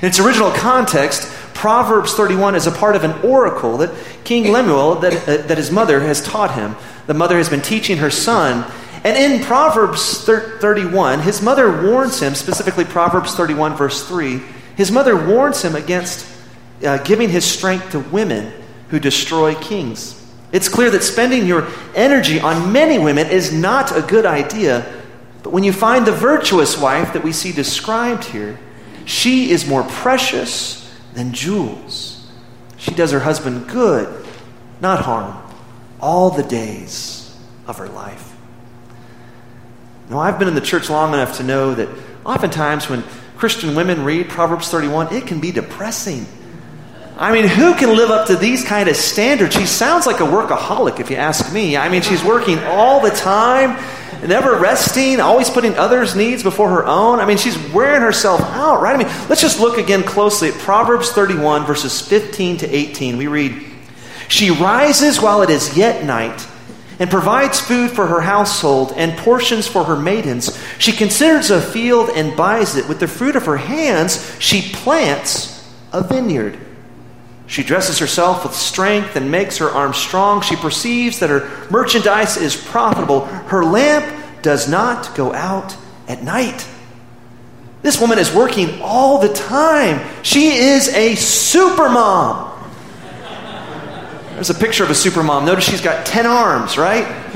In 0.01 0.07
its 0.07 0.19
original 0.19 0.51
context, 0.51 1.31
Proverbs 1.53 2.13
31 2.13 2.55
is 2.55 2.67
a 2.67 2.71
part 2.71 2.95
of 2.95 3.03
an 3.03 3.19
oracle 3.21 3.77
that 3.77 3.91
King 4.23 4.51
Lemuel, 4.51 4.95
that, 4.95 5.13
uh, 5.27 5.47
that 5.47 5.57
his 5.57 5.71
mother 5.71 6.01
has 6.01 6.21
taught 6.21 6.53
him. 6.53 6.75
The 7.07 7.13
mother 7.13 7.37
has 7.37 7.49
been 7.49 7.61
teaching 7.61 7.97
her 7.97 8.11
son 8.11 8.69
and 9.03 9.15
in 9.15 9.45
Proverbs 9.45 10.25
31, 10.25 11.21
his 11.21 11.41
mother 11.41 11.71
warns 11.81 12.19
him, 12.19 12.35
specifically 12.35 12.83
Proverbs 12.83 13.35
31, 13.35 13.75
verse 13.77 14.05
3, 14.07 14.41
his 14.75 14.91
mother 14.91 15.15
warns 15.15 15.61
him 15.61 15.75
against 15.75 16.27
uh, 16.83 16.97
giving 16.99 17.29
his 17.29 17.45
strength 17.45 17.91
to 17.91 17.99
women 17.99 18.51
who 18.89 18.99
destroy 18.99 19.55
kings. 19.55 20.13
It's 20.51 20.67
clear 20.69 20.89
that 20.91 21.03
spending 21.03 21.45
your 21.45 21.67
energy 21.95 22.39
on 22.39 22.73
many 22.73 22.99
women 22.99 23.27
is 23.27 23.53
not 23.53 23.95
a 23.95 24.01
good 24.01 24.25
idea, 24.25 24.85
but 25.47 25.53
when 25.53 25.63
you 25.63 25.71
find 25.71 26.05
the 26.05 26.11
virtuous 26.11 26.77
wife 26.77 27.13
that 27.13 27.23
we 27.23 27.31
see 27.31 27.53
described 27.53 28.25
here, 28.25 28.59
she 29.05 29.49
is 29.49 29.65
more 29.65 29.83
precious 29.83 30.93
than 31.13 31.31
jewels. 31.31 32.29
She 32.75 32.91
does 32.91 33.13
her 33.13 33.21
husband 33.21 33.69
good, 33.69 34.27
not 34.81 35.05
harm, 35.05 35.41
all 36.01 36.31
the 36.31 36.43
days 36.43 37.33
of 37.65 37.77
her 37.77 37.87
life. 37.87 38.35
Now, 40.09 40.19
I've 40.19 40.37
been 40.37 40.49
in 40.49 40.53
the 40.53 40.59
church 40.59 40.89
long 40.89 41.13
enough 41.13 41.37
to 41.37 41.43
know 41.43 41.73
that 41.75 41.87
oftentimes 42.25 42.89
when 42.89 43.01
Christian 43.37 43.73
women 43.73 44.03
read 44.03 44.27
Proverbs 44.27 44.67
31, 44.67 45.13
it 45.13 45.27
can 45.27 45.39
be 45.39 45.53
depressing. 45.53 46.25
I 47.19 47.33
mean, 47.33 47.47
who 47.47 47.73
can 47.73 47.95
live 47.95 48.11
up 48.11 48.27
to 48.27 48.35
these 48.35 48.63
kind 48.63 48.87
of 48.87 48.95
standards? 48.95 49.55
She 49.55 49.65
sounds 49.65 50.05
like 50.05 50.19
a 50.19 50.23
workaholic, 50.23 50.99
if 50.99 51.09
you 51.09 51.15
ask 51.15 51.51
me. 51.51 51.75
I 51.75 51.89
mean, 51.89 52.03
she's 52.03 52.23
working 52.23 52.59
all 52.59 53.01
the 53.01 53.09
time, 53.09 53.83
never 54.27 54.55
resting, 54.59 55.19
always 55.19 55.49
putting 55.49 55.73
others' 55.73 56.15
needs 56.15 56.43
before 56.43 56.69
her 56.69 56.85
own. 56.85 57.19
I 57.19 57.25
mean, 57.25 57.37
she's 57.37 57.57
wearing 57.73 58.03
herself 58.03 58.39
out, 58.41 58.83
right? 58.83 58.93
I 58.93 58.97
mean, 58.99 59.07
let's 59.29 59.41
just 59.41 59.59
look 59.59 59.79
again 59.79 60.03
closely 60.03 60.49
at 60.49 60.53
Proverbs 60.59 61.09
31, 61.11 61.65
verses 61.65 61.99
15 62.01 62.57
to 62.57 62.69
18. 62.69 63.17
We 63.17 63.25
read, 63.25 63.65
She 64.27 64.51
rises 64.51 65.19
while 65.19 65.41
it 65.41 65.49
is 65.49 65.75
yet 65.75 66.05
night 66.05 66.45
and 66.99 67.09
provides 67.09 67.59
food 67.59 67.89
for 67.89 68.05
her 68.05 68.21
household 68.21 68.93
and 68.95 69.17
portions 69.17 69.67
for 69.67 69.83
her 69.85 69.95
maidens. 69.95 70.55
She 70.77 70.91
considers 70.91 71.49
a 71.49 71.61
field 71.61 72.11
and 72.11 72.37
buys 72.37 72.75
it. 72.75 72.87
With 72.87 72.99
the 72.99 73.07
fruit 73.07 73.35
of 73.35 73.47
her 73.47 73.57
hands, 73.57 74.37
she 74.39 74.71
plants 74.71 75.67
a 75.91 76.03
vineyard. 76.03 76.59
She 77.47 77.63
dresses 77.63 77.99
herself 77.99 78.43
with 78.43 78.53
strength 78.53 79.15
and 79.15 79.31
makes 79.31 79.57
her 79.57 79.69
arms 79.69 79.97
strong. 79.97 80.41
She 80.41 80.57
perceives 80.57 81.19
that 81.19 81.29
her 81.29 81.49
merchandise 81.71 82.35
is 82.37 82.55
profitable. 82.55 83.25
Her 83.25 83.63
lamp 83.63 84.41
does 84.41 84.69
not 84.69 85.15
go 85.15 85.33
out 85.33 85.75
at 86.09 86.23
night. 86.23 86.67
This 87.81 88.01
woman 88.01 88.19
is 88.19 88.33
working 88.33 88.81
all 88.81 89.19
the 89.19 89.33
time. 89.33 90.05
She 90.23 90.57
is 90.57 90.89
a 90.89 91.15
super 91.15 91.89
mom. 91.89 92.53
There's 94.33 94.49
a 94.49 94.53
picture 94.53 94.83
of 94.83 94.89
a 94.89 94.95
super 94.95 95.23
mom. 95.23 95.45
Notice 95.45 95.67
she's 95.67 95.81
got 95.81 96.05
10 96.05 96.25
arms, 96.25 96.77
right? 96.77 97.26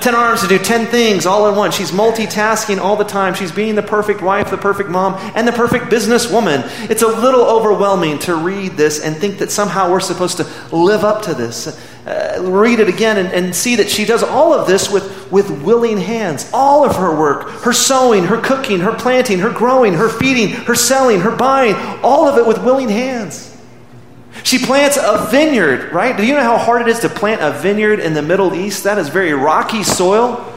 10 0.00 0.14
arms 0.14 0.42
to 0.42 0.48
do 0.48 0.58
10 0.58 0.86
things 0.86 1.26
all 1.26 1.46
at 1.46 1.56
once. 1.56 1.76
She's 1.76 1.90
multitasking 1.90 2.78
all 2.78 2.96
the 2.96 3.04
time. 3.04 3.34
She's 3.34 3.52
being 3.52 3.74
the 3.74 3.82
perfect 3.82 4.20
wife, 4.20 4.50
the 4.50 4.56
perfect 4.56 4.90
mom, 4.90 5.14
and 5.36 5.46
the 5.46 5.52
perfect 5.52 5.86
businesswoman. 5.86 6.62
It's 6.90 7.02
a 7.02 7.08
little 7.08 7.42
overwhelming 7.42 8.18
to 8.20 8.34
read 8.34 8.72
this 8.72 9.00
and 9.00 9.16
think 9.16 9.38
that 9.38 9.50
somehow 9.50 9.90
we're 9.90 10.00
supposed 10.00 10.38
to 10.38 10.46
live 10.74 11.04
up 11.04 11.22
to 11.22 11.34
this. 11.34 11.78
Uh, 12.06 12.42
read 12.42 12.80
it 12.80 12.88
again 12.88 13.16
and, 13.16 13.28
and 13.28 13.54
see 13.54 13.76
that 13.76 13.88
she 13.88 14.04
does 14.04 14.24
all 14.24 14.52
of 14.52 14.66
this 14.66 14.90
with, 14.90 15.30
with 15.30 15.50
willing 15.62 15.98
hands. 15.98 16.50
All 16.52 16.84
of 16.84 16.96
her 16.96 17.16
work, 17.16 17.48
her 17.62 17.72
sewing, 17.72 18.24
her 18.24 18.40
cooking, 18.40 18.80
her 18.80 18.92
planting, 18.92 19.38
her 19.38 19.50
growing, 19.50 19.92
her 19.94 20.08
feeding, 20.08 20.48
her 20.48 20.74
selling, 20.74 21.20
her 21.20 21.30
buying, 21.30 21.76
all 22.02 22.26
of 22.26 22.38
it 22.38 22.46
with 22.46 22.58
willing 22.64 22.88
hands. 22.88 23.51
She 24.44 24.58
plants 24.58 24.98
a 25.00 25.28
vineyard, 25.30 25.92
right? 25.92 26.16
Do 26.16 26.26
you 26.26 26.34
know 26.34 26.42
how 26.42 26.58
hard 26.58 26.82
it 26.82 26.88
is 26.88 27.00
to 27.00 27.08
plant 27.08 27.40
a 27.40 27.58
vineyard 27.58 28.00
in 28.00 28.14
the 28.14 28.22
Middle 28.22 28.54
East? 28.54 28.84
That 28.84 28.98
is 28.98 29.08
very 29.08 29.32
rocky 29.32 29.82
soil. 29.82 30.48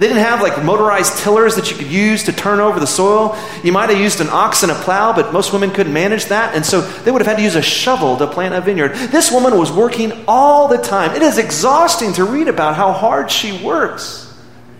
They 0.00 0.08
didn't 0.08 0.22
have 0.22 0.40
like 0.40 0.64
motorized 0.64 1.18
tillers 1.18 1.56
that 1.56 1.70
you 1.70 1.76
could 1.76 1.88
use 1.88 2.24
to 2.24 2.32
turn 2.32 2.58
over 2.58 2.80
the 2.80 2.86
soil. 2.86 3.36
You 3.62 3.70
might 3.70 3.90
have 3.90 4.00
used 4.00 4.22
an 4.22 4.30
ox 4.30 4.62
and 4.62 4.72
a 4.72 4.74
plow, 4.74 5.12
but 5.12 5.30
most 5.30 5.52
women 5.52 5.70
couldn't 5.70 5.92
manage 5.92 6.24
that. 6.26 6.54
And 6.54 6.64
so 6.64 6.80
they 6.80 7.10
would 7.10 7.20
have 7.20 7.26
had 7.26 7.36
to 7.36 7.42
use 7.42 7.54
a 7.54 7.60
shovel 7.60 8.16
to 8.16 8.26
plant 8.26 8.54
a 8.54 8.62
vineyard. 8.62 8.94
This 8.94 9.30
woman 9.30 9.58
was 9.58 9.70
working 9.70 10.24
all 10.26 10.68
the 10.68 10.78
time. 10.78 11.14
It 11.14 11.20
is 11.20 11.36
exhausting 11.36 12.14
to 12.14 12.24
read 12.24 12.48
about 12.48 12.76
how 12.76 12.92
hard 12.92 13.30
she 13.30 13.62
works. 13.62 14.26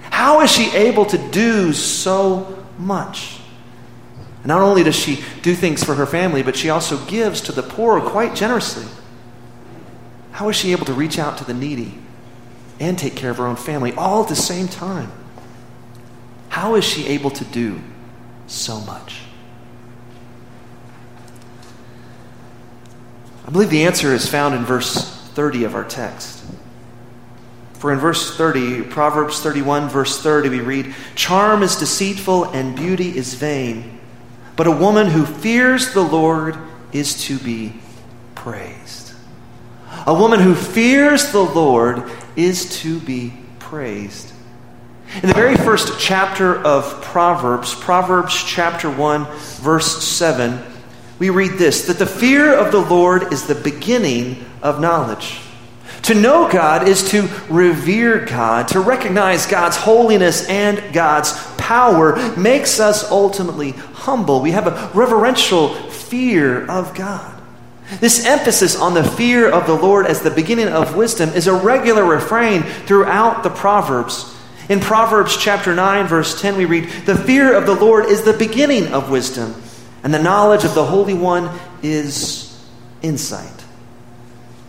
How 0.01 0.41
is 0.41 0.51
she 0.51 0.71
able 0.75 1.05
to 1.05 1.19
do 1.19 1.75
so 1.75 2.65
much? 2.79 3.40
Not 4.45 4.63
only 4.63 4.83
does 4.83 4.97
she 4.97 5.23
do 5.43 5.55
things 5.55 5.85
for 5.85 5.95
her 5.95 6.07
family, 6.07 6.43
but 6.43 6.57
she 6.57 6.71
also 6.71 7.05
gives 7.07 7.41
to 7.43 7.53
the 7.53 7.63
poor 7.63 8.01
quite 8.01 8.35
generously. 8.35 8.87
How 10.33 10.49
is 10.49 10.57
she 10.57 10.73
able 10.73 10.87
to 10.87 10.95
reach 10.95 11.19
out 11.19 11.37
to 11.39 11.45
the 11.45 11.53
needy 11.53 11.99
and 12.79 12.99
take 12.99 13.17
care 13.17 13.31
of 13.31 13.37
her 13.37 13.47
own 13.47 13.57
family 13.57 13.93
all 13.93 14.23
at 14.23 14.29
the 14.29 14.37
same 14.37 14.67
time? 14.67 15.13
How 16.49 16.75
is 16.75 16.85
she 16.85 17.07
able 17.09 17.31
to 17.33 17.45
do 17.45 17.81
so 18.47 18.81
much? 18.81 19.23
I 23.47 23.51
believe 23.51 23.71
the 23.71 23.85
answer 23.85 24.15
is 24.15 24.29
found 24.29 24.55
in 24.55 24.65
verse 24.65 25.17
30 25.35 25.65
of 25.65 25.75
our 25.75 25.85
text. 25.85 26.45
For 27.75 27.93
in 27.93 27.99
verse 27.99 28.37
30, 28.37 28.83
Proverbs 28.85 29.41
31, 29.41 29.89
verse 29.89 30.23
30, 30.23 30.49
we 30.49 30.61
read, 30.61 30.95
Charm 31.15 31.63
is 31.63 31.77
deceitful 31.77 32.45
and 32.45 32.77
beauty 32.77 33.17
is 33.17 33.35
vain 33.35 34.00
but 34.57 34.67
a 34.67 34.71
woman 34.71 35.07
who 35.07 35.25
fears 35.25 35.93
the 35.93 36.03
Lord 36.03 36.57
is 36.93 37.25
to 37.25 37.39
be 37.39 37.75
praised. 38.35 39.13
A 40.07 40.15
woman 40.15 40.41
who 40.41 40.55
fears 40.55 41.33
the 41.33 41.45
Lord 41.45 42.11
is 42.37 42.81
to 42.81 42.99
be 43.01 43.33
praised. 43.59 44.33
In 45.23 45.29
the 45.29 45.35
very 45.35 45.57
first 45.57 45.99
chapter 45.99 46.57
of 46.57 47.03
Proverbs, 47.03 47.75
Proverbs 47.75 48.43
chapter 48.45 48.89
1, 48.89 49.25
verse 49.61 50.05
7, 50.05 50.63
we 51.19 51.31
read 51.31 51.59
this 51.59 51.87
that 51.87 51.99
the 51.99 52.07
fear 52.07 52.55
of 52.55 52.73
the 52.73 52.81
Lord 52.81 53.33
is 53.33 53.47
the 53.47 53.55
beginning 53.55 54.45
of 54.63 54.81
knowledge. 54.81 55.41
To 56.03 56.15
know 56.15 56.51
God 56.51 56.89
is 56.89 57.11
to 57.11 57.29
revere 57.51 58.25
God, 58.25 58.69
to 58.69 58.81
recognize 58.81 59.47
God's 59.47 59.77
holiness 59.77 60.49
and 60.49 60.95
God's 60.95 61.33
power 61.71 62.17
makes 62.37 62.81
us 62.81 63.09
ultimately 63.13 63.71
humble. 63.71 64.41
We 64.41 64.51
have 64.51 64.67
a 64.67 64.91
reverential 64.93 65.69
fear 65.69 66.69
of 66.69 66.97
God. 66.97 67.41
This 68.01 68.27
emphasis 68.27 68.75
on 68.75 68.95
the 68.95 69.05
fear 69.05 69.49
of 69.49 69.69
the 69.69 69.77
Lord 69.77 70.07
as 70.07 70.21
the 70.21 70.33
beginning 70.33 70.67
of 70.67 70.97
wisdom 70.97 71.29
is 71.29 71.47
a 71.47 71.55
regular 71.55 72.05
refrain 72.05 72.65
throughout 72.65 73.45
the 73.45 73.51
Proverbs. 73.51 74.37
In 74.69 74.81
Proverbs 74.81 75.37
chapter 75.37 75.73
9, 75.73 76.09
verse 76.09 76.41
10, 76.41 76.57
we 76.57 76.65
read, 76.65 76.89
The 77.07 77.17
fear 77.17 77.55
of 77.55 77.67
the 77.67 77.77
Lord 77.77 78.07
is 78.07 78.25
the 78.25 78.33
beginning 78.33 78.89
of 78.89 79.09
wisdom, 79.09 79.55
and 80.03 80.13
the 80.13 80.21
knowledge 80.21 80.65
of 80.65 80.75
the 80.75 80.85
Holy 80.85 81.15
One 81.15 81.57
is 81.85 82.61
insight 83.01 83.65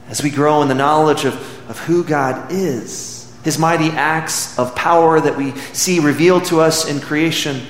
as 0.08 0.22
we 0.22 0.30
grow 0.30 0.62
in 0.62 0.68
the 0.68 0.76
knowledge 0.76 1.26
of, 1.26 1.34
of 1.68 1.80
who 1.80 2.04
God 2.04 2.52
is, 2.52 3.21
his 3.44 3.58
mighty 3.58 3.90
acts 3.90 4.58
of 4.60 4.76
power 4.76 5.20
that 5.20 5.38
we 5.38 5.56
see 5.74 6.00
revealed 6.00 6.46
to 6.46 6.62
us 6.62 6.88
in 6.88 7.00
creation, 7.00 7.62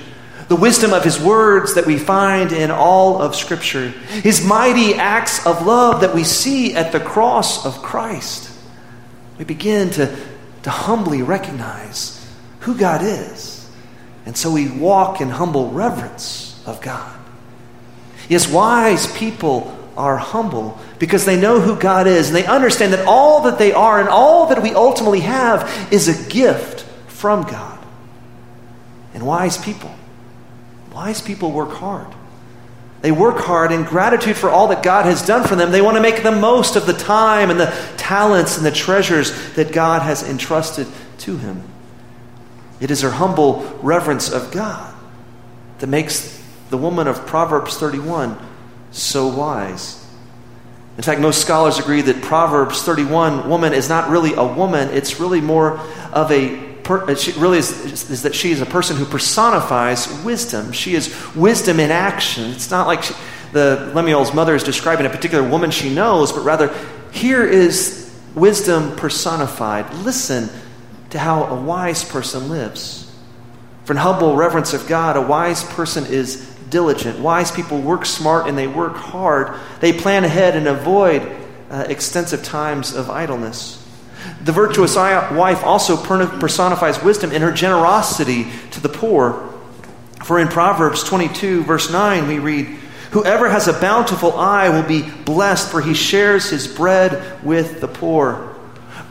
the 0.48 0.56
wisdom 0.56 0.92
of 0.92 1.04
his 1.04 1.18
words 1.18 1.74
that 1.74 1.86
we 1.86 1.98
find 1.98 2.52
in 2.52 2.70
all 2.70 3.22
of 3.22 3.34
Scripture, 3.34 3.88
his 3.88 4.44
mighty 4.44 4.94
acts 4.94 5.46
of 5.46 5.64
love 5.64 6.02
that 6.02 6.14
we 6.14 6.24
see 6.24 6.74
at 6.74 6.92
the 6.92 7.00
cross 7.00 7.64
of 7.64 7.82
Christ, 7.82 8.50
we 9.38 9.44
begin 9.44 9.90
to, 9.90 10.14
to 10.64 10.70
humbly 10.70 11.22
recognize 11.22 12.18
who 12.60 12.76
God 12.76 13.02
is. 13.02 13.68
And 14.26 14.36
so 14.36 14.52
we 14.52 14.70
walk 14.70 15.20
in 15.20 15.30
humble 15.30 15.70
reverence 15.70 16.62
of 16.66 16.80
God. 16.80 17.18
Yes, 18.28 18.48
wise 18.48 19.10
people 19.16 19.76
are 19.96 20.16
humble 20.16 20.78
because 20.98 21.24
they 21.24 21.40
know 21.40 21.60
who 21.60 21.78
God 21.78 22.06
is 22.06 22.28
and 22.28 22.36
they 22.36 22.46
understand 22.46 22.92
that 22.92 23.06
all 23.06 23.42
that 23.42 23.58
they 23.58 23.72
are 23.72 24.00
and 24.00 24.08
all 24.08 24.46
that 24.46 24.62
we 24.62 24.74
ultimately 24.74 25.20
have 25.20 25.92
is 25.92 26.08
a 26.08 26.30
gift 26.30 26.82
from 27.08 27.42
God. 27.42 27.78
And 29.14 29.26
wise 29.26 29.58
people, 29.58 29.94
wise 30.92 31.20
people 31.20 31.52
work 31.52 31.72
hard. 31.72 32.12
They 33.02 33.12
work 33.12 33.38
hard 33.38 33.72
in 33.72 33.82
gratitude 33.82 34.36
for 34.36 34.48
all 34.48 34.68
that 34.68 34.82
God 34.82 35.06
has 35.06 35.26
done 35.26 35.46
for 35.46 35.56
them. 35.56 35.72
They 35.72 35.82
want 35.82 35.96
to 35.96 36.02
make 36.02 36.22
the 36.22 36.32
most 36.32 36.76
of 36.76 36.86
the 36.86 36.92
time 36.92 37.50
and 37.50 37.58
the 37.58 37.74
talents 37.96 38.56
and 38.56 38.64
the 38.64 38.70
treasures 38.70 39.54
that 39.54 39.72
God 39.72 40.02
has 40.02 40.22
entrusted 40.22 40.86
to 41.18 41.36
him. 41.36 41.62
It 42.80 42.90
is 42.90 43.02
her 43.02 43.10
humble 43.10 43.62
reverence 43.82 44.30
of 44.30 44.52
God 44.52 44.94
that 45.80 45.88
makes 45.88 46.40
the 46.70 46.78
woman 46.78 47.08
of 47.08 47.26
Proverbs 47.26 47.76
31 47.76 48.38
so 48.92 49.26
wise. 49.26 49.98
In 50.96 51.02
fact, 51.02 51.20
most 51.20 51.40
scholars 51.40 51.78
agree 51.78 52.02
that 52.02 52.22
Proverbs 52.22 52.82
31 52.82 53.48
woman 53.48 53.72
is 53.72 53.88
not 53.88 54.10
really 54.10 54.34
a 54.34 54.44
woman, 54.44 54.90
it's 54.90 55.18
really 55.18 55.40
more 55.40 55.78
of 56.12 56.30
a 56.30 56.72
per, 56.82 57.10
uh, 57.10 57.14
she 57.14 57.32
really 57.32 57.58
is, 57.58 58.10
is, 58.10 58.22
that 58.22 58.34
she 58.34 58.50
is 58.50 58.60
a 58.60 58.66
person 58.66 58.96
who 58.96 59.04
personifies 59.04 60.08
wisdom. 60.22 60.72
She 60.72 60.94
is 60.94 61.14
wisdom 61.34 61.80
in 61.80 61.90
action. 61.90 62.50
It's 62.50 62.70
not 62.70 62.86
like 62.86 63.02
she, 63.02 63.14
the 63.52 63.90
Lemuel's 63.94 64.34
mother 64.34 64.54
is 64.54 64.62
describing 64.62 65.06
a 65.06 65.10
particular 65.10 65.48
woman 65.48 65.70
she 65.70 65.92
knows, 65.94 66.32
but 66.32 66.42
rather 66.42 66.74
here 67.12 67.44
is 67.44 68.12
wisdom 68.34 68.96
personified. 68.96 69.92
Listen 69.96 70.48
to 71.10 71.18
how 71.18 71.44
a 71.44 71.62
wise 71.62 72.04
person 72.04 72.48
lives. 72.48 73.10
For 73.84 73.92
in 73.92 73.98
humble 73.98 74.36
reverence 74.36 74.74
of 74.74 74.86
God, 74.86 75.16
a 75.16 75.20
wise 75.20 75.64
person 75.64 76.06
is 76.06 76.51
diligent. 76.72 77.20
Wise 77.20 77.52
people 77.52 77.80
work 77.80 78.04
smart 78.04 78.48
and 78.48 78.58
they 78.58 78.66
work 78.66 78.96
hard. 78.96 79.54
They 79.78 79.92
plan 79.92 80.24
ahead 80.24 80.56
and 80.56 80.66
avoid 80.66 81.22
uh, 81.70 81.84
extensive 81.88 82.42
times 82.42 82.94
of 82.96 83.08
idleness. 83.08 83.78
The 84.42 84.52
virtuous 84.52 84.96
wife 84.96 85.62
also 85.62 85.96
personifies 85.96 87.02
wisdom 87.02 87.30
in 87.30 87.42
her 87.42 87.52
generosity 87.52 88.48
to 88.72 88.80
the 88.80 88.88
poor. 88.88 89.48
For 90.24 90.40
in 90.40 90.48
Proverbs 90.48 91.04
22, 91.04 91.64
verse 91.64 91.92
9, 91.92 92.26
we 92.26 92.38
read, 92.38 92.66
Whoever 93.12 93.48
has 93.48 93.68
a 93.68 93.78
bountiful 93.78 94.32
eye 94.32 94.70
will 94.70 94.86
be 94.86 95.02
blessed, 95.02 95.70
for 95.70 95.80
he 95.80 95.94
shares 95.94 96.48
his 96.48 96.66
bread 96.66 97.44
with 97.44 97.80
the 97.80 97.88
poor. 97.88 98.51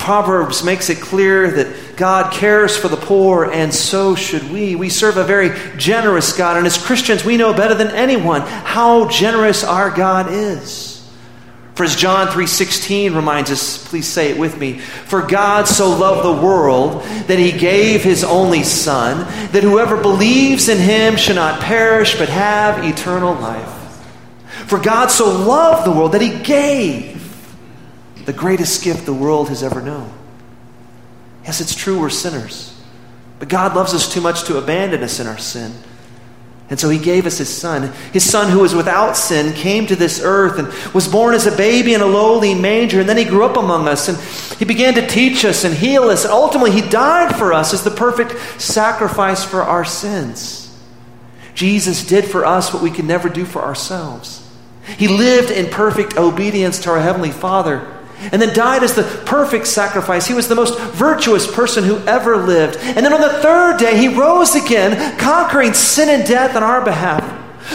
Proverbs 0.02 0.64
makes 0.64 0.90
it 0.90 1.00
clear 1.00 1.52
that 1.52 1.96
God 1.96 2.34
cares 2.34 2.76
for 2.76 2.88
the 2.88 2.98
poor, 2.98 3.46
and 3.46 3.72
so 3.72 4.16
should 4.16 4.52
we. 4.52 4.76
We 4.76 4.90
serve 4.90 5.18
a 5.18 5.24
very 5.24 5.52
generous 5.78 6.34
God, 6.36 6.58
and 6.58 6.66
as 6.66 6.84
Christians, 6.84 7.24
we 7.24 7.38
know 7.38 7.54
better 7.54 7.76
than 7.76 7.90
anyone 7.90 8.42
how 8.42 9.08
generous 9.10 9.64
our 9.64 9.92
God 9.92 10.32
is. 10.32 11.08
For 11.76 11.84
as 11.84 11.96
John 11.96 12.30
3:16 12.30 13.14
reminds 13.14 13.52
us, 13.52 13.78
please 13.78 14.08
say 14.08 14.32
it 14.32 14.40
with 14.40 14.58
me, 14.58 14.80
for 14.80 15.22
God 15.22 15.68
so 15.68 15.92
loved 15.92 16.26
the 16.26 16.46
world 16.46 17.04
that 17.28 17.38
he 17.38 17.52
gave 17.52 18.04
his 18.04 18.24
only 18.24 18.64
son 18.64 19.28
that 19.52 19.62
whoever 19.62 19.98
believes 19.98 20.68
in 20.68 20.80
him 20.80 21.16
shall 21.16 21.36
not 21.36 21.62
perish 21.62 22.18
but 22.18 22.28
have 22.28 22.84
eternal 22.84 23.36
life. 23.36 23.70
For 24.66 24.80
God 24.80 25.12
so 25.12 25.30
loved 25.30 25.86
the 25.86 25.92
world 25.92 26.14
that 26.14 26.22
he 26.22 26.40
gave 26.40 27.11
the 28.26 28.34
greatest 28.34 28.84
gift 28.84 29.06
the 29.06 29.14
world 29.14 29.50
has 29.50 29.64
ever 29.64 29.82
known. 29.82 30.12
Yes, 31.44 31.62
it's 31.62 31.76
true 31.76 32.00
we're 32.00 32.10
sinners. 32.10 32.78
But 33.40 33.50
God 33.50 33.76
loves 33.76 33.94
us 33.94 34.12
too 34.12 34.22
much 34.22 34.44
to 34.44 34.58
abandon 34.58 35.02
us 35.02 35.20
in 35.20 35.28
our 35.28 35.38
sin. 35.38 35.74
And 36.70 36.80
so 36.80 36.90
he 36.90 37.00
gave 37.00 37.26
us 37.26 37.38
his 37.38 37.50
son. 37.50 37.92
His 38.14 38.30
son, 38.30 38.50
who 38.50 38.60
was 38.60 38.74
without 38.74 39.18
sin, 39.18 39.54
came 39.54 39.88
to 39.88 39.96
this 39.96 40.22
earth 40.24 40.58
and 40.58 40.94
was 40.94 41.06
born 41.06 41.36
as 41.36 41.46
a 41.46 41.58
baby 41.58 41.94
in 41.94 42.02
a 42.02 42.06
lowly 42.06 42.56
manger. 42.56 43.02
And 43.02 43.10
then 43.10 43.18
he 43.18 43.26
grew 43.26 43.44
up 43.44 43.58
among 43.58 43.90
us 43.90 44.08
and 44.08 44.18
he 44.58 44.64
began 44.64 44.94
to 44.94 45.06
teach 45.06 45.44
us 45.44 45.66
and 45.66 45.76
heal 45.76 46.04
us. 46.04 46.24
And 46.24 46.32
ultimately, 46.32 46.72
he 46.72 46.88
died 46.88 47.36
for 47.36 47.52
us 47.52 47.74
as 47.74 47.84
the 47.84 47.92
perfect 47.92 48.62
sacrifice 48.62 49.44
for 49.44 49.64
our 49.64 49.84
sins. 49.84 50.62
Jesus 51.54 52.08
did 52.08 52.24
for 52.24 52.46
us 52.46 52.74
what 52.74 52.82
we 52.82 52.92
could 52.92 53.06
never 53.06 53.28
do 53.28 53.44
for 53.44 53.62
ourselves. 53.62 54.48
He 54.98 55.10
lived 55.10 55.52
in 55.52 55.70
perfect 55.70 56.16
obedience 56.16 56.80
to 56.84 56.92
our 56.92 57.02
Heavenly 57.02 57.32
Father 57.32 58.01
and 58.32 58.42
then 58.42 58.54
died 58.54 58.84
as 58.84 58.96
the 58.96 59.04
perfect 59.26 59.68
sacrifice. 59.68 60.28
He 60.28 60.34
was 60.34 60.48
the 60.48 60.56
most 60.56 60.80
virtuous 60.80 61.52
person 61.52 61.84
who 61.84 61.98
ever 62.06 62.38
lived. 62.38 62.78
And 62.78 63.06
then 63.06 63.14
on 63.14 63.22
the 63.22 63.42
third 63.42 63.78
day, 63.78 63.98
he 63.98 64.08
rose 64.08 64.56
again, 64.56 65.18
conquering 65.18 65.74
sin 65.74 66.10
and 66.10 66.28
death 66.28 66.56
on 66.56 66.64
our 66.64 66.84
behalf, 66.84 67.24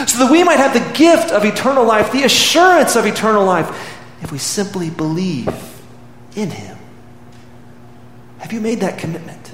so 0.09 0.19
that 0.19 0.31
we 0.31 0.43
might 0.43 0.57
have 0.57 0.73
the 0.73 0.97
gift 0.97 1.31
of 1.31 1.43
eternal 1.45 1.85
life, 1.85 2.11
the 2.11 2.23
assurance 2.23 2.95
of 2.95 3.05
eternal 3.05 3.45
life, 3.45 3.69
if 4.21 4.31
we 4.31 4.37
simply 4.37 4.89
believe 4.89 5.47
in 6.35 6.49
him. 6.49 6.77
Have 8.39 8.53
you 8.53 8.61
made 8.61 8.79
that 8.79 8.97
commitment? 8.97 9.51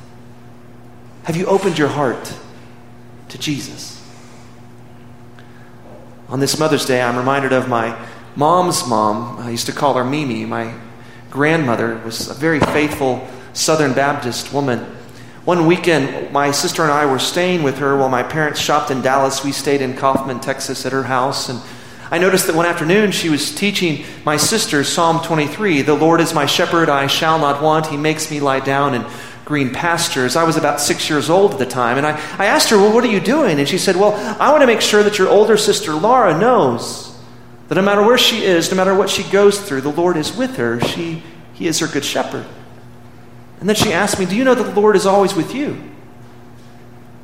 Have 1.24 1.36
you 1.36 1.46
opened 1.46 1.78
your 1.78 1.88
heart 1.88 2.34
to 3.30 3.38
Jesus? 3.38 4.02
On 6.30 6.40
this 6.40 6.60
Mother's 6.60 6.86
Day, 6.86 7.02
I'm 7.02 7.18
reminded 7.18 7.54
of 7.54 7.68
my 7.68 7.98
mom's 8.36 8.88
mom. 8.88 9.40
I 9.40 9.50
used 9.50 9.68
to 9.68 9.72
call 9.72 9.94
her 9.96 10.04
Mimi. 10.04 10.46
My 10.46 10.74
grandmother 11.30 12.00
was 12.04 12.30
a 12.30 12.34
very 12.34 12.60
faithful 12.60 13.28
Southern 13.54 13.94
Baptist 13.94 14.54
woman. 14.54 14.80
One 15.46 15.66
weekend, 15.66 16.32
my 16.32 16.52
sister 16.52 16.84
and 16.84 16.92
I 16.92 17.06
were 17.06 17.20
staying 17.20 17.64
with 17.64 17.80
her 17.80 17.98
while 17.98 18.10
my 18.10 18.24
parents 18.24 18.60
shopped 18.60 18.92
in 18.92 19.02
Dallas. 19.02 19.44
We 19.44 19.52
stayed 19.52 19.82
in 19.82 19.96
Kaufman, 19.96 20.40
Texas 20.40 20.86
at 20.86 20.94
her 20.94 21.04
house. 21.04 21.50
And 21.50 21.60
I 22.10 22.18
noticed 22.18 22.48
that 22.48 22.56
one 22.56 22.66
afternoon 22.66 23.12
she 23.12 23.30
was 23.30 23.54
teaching 23.54 24.06
my 24.24 24.38
sister 24.38 24.84
Psalm 24.84 25.24
23 25.24 25.82
The 25.82 25.94
Lord 25.96 26.22
is 26.22 26.34
my 26.34 26.46
shepherd, 26.46 26.88
I 26.90 27.08
shall 27.08 27.40
not 27.40 27.62
want. 27.62 27.88
He 27.88 27.98
makes 27.98 28.32
me 28.32 28.40
lie 28.40 28.62
down 28.62 28.96
in 28.96 29.06
green 29.44 29.74
pastures. 29.74 30.36
I 30.36 30.46
was 30.46 30.56
about 30.56 30.80
six 30.80 31.10
years 31.10 31.30
old 31.30 31.52
at 31.52 31.60
the 31.60 31.66
time. 31.66 31.98
And 31.98 32.08
I, 32.08 32.12
I 32.38 32.46
asked 32.46 32.70
her, 32.70 32.78
Well, 32.78 32.94
what 32.94 33.04
are 33.04 33.12
you 33.12 33.20
doing? 33.20 33.60
And 33.60 33.68
she 33.68 33.78
said, 33.78 33.96
Well, 33.96 34.14
I 34.40 34.50
want 34.52 34.62
to 34.62 34.68
make 34.68 34.82
sure 34.82 35.04
that 35.04 35.20
your 35.20 35.28
older 35.28 35.58
sister 35.58 35.94
Laura 35.94 36.38
knows 36.40 37.13
that 37.74 37.82
no 37.82 37.86
matter 37.86 38.04
where 38.04 38.20
she 38.20 38.44
is, 38.44 38.70
no 38.70 38.78
matter 38.78 38.94
what 38.94 39.10
she 39.10 39.24
goes 39.32 39.60
through, 39.60 39.82
the 39.82 39.92
Lord 39.92 40.16
is 40.16 40.36
with 40.36 40.58
her. 40.58 40.80
She, 40.80 41.24
he 41.54 41.66
is 41.66 41.80
her 41.80 41.88
good 41.88 42.06
shepherd. 42.06 42.46
And 43.60 43.68
then 43.68 43.76
she 43.76 43.92
asked 43.92 44.20
me, 44.20 44.28
Do 44.28 44.36
you 44.36 44.44
know 44.44 44.54
that 44.54 44.64
the 44.64 44.80
Lord 44.80 44.96
is 44.96 45.08
always 45.08 45.34
with 45.34 45.56
you? 45.56 45.82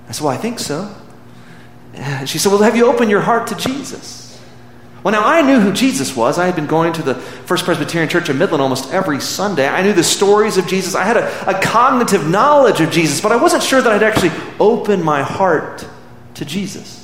I 0.07 0.11
said, 0.11 0.23
Well, 0.23 0.33
I 0.33 0.37
think 0.37 0.57
so. 0.57 0.91
And 1.93 2.27
she 2.27 2.39
said, 2.39 2.51
Well, 2.51 2.63
have 2.63 2.75
you 2.75 2.87
opened 2.87 3.11
your 3.11 3.21
heart 3.21 3.45
to 3.49 3.55
Jesus? 3.55 4.41
Well, 5.03 5.11
now 5.11 5.23
I 5.23 5.43
knew 5.43 5.59
who 5.59 5.71
Jesus 5.71 6.15
was. 6.15 6.39
I 6.39 6.47
had 6.47 6.55
been 6.55 6.65
going 6.65 6.93
to 6.93 7.03
the 7.03 7.13
First 7.13 7.63
Presbyterian 7.63 8.09
Church 8.09 8.27
of 8.29 8.35
Midland 8.35 8.61
almost 8.63 8.91
every 8.91 9.21
Sunday. 9.21 9.67
I 9.67 9.83
knew 9.83 9.93
the 9.93 10.03
stories 10.03 10.57
of 10.57 10.65
Jesus. 10.65 10.95
I 10.95 11.03
had 11.03 11.17
a, 11.17 11.57
a 11.57 11.61
cognitive 11.61 12.27
knowledge 12.27 12.81
of 12.81 12.89
Jesus, 12.89 13.21
but 13.21 13.31
I 13.31 13.35
wasn't 13.35 13.61
sure 13.61 13.83
that 13.83 13.91
I'd 13.91 14.01
actually 14.01 14.31
opened 14.59 15.03
my 15.03 15.21
heart 15.21 15.87
to 16.33 16.43
Jesus. 16.43 16.98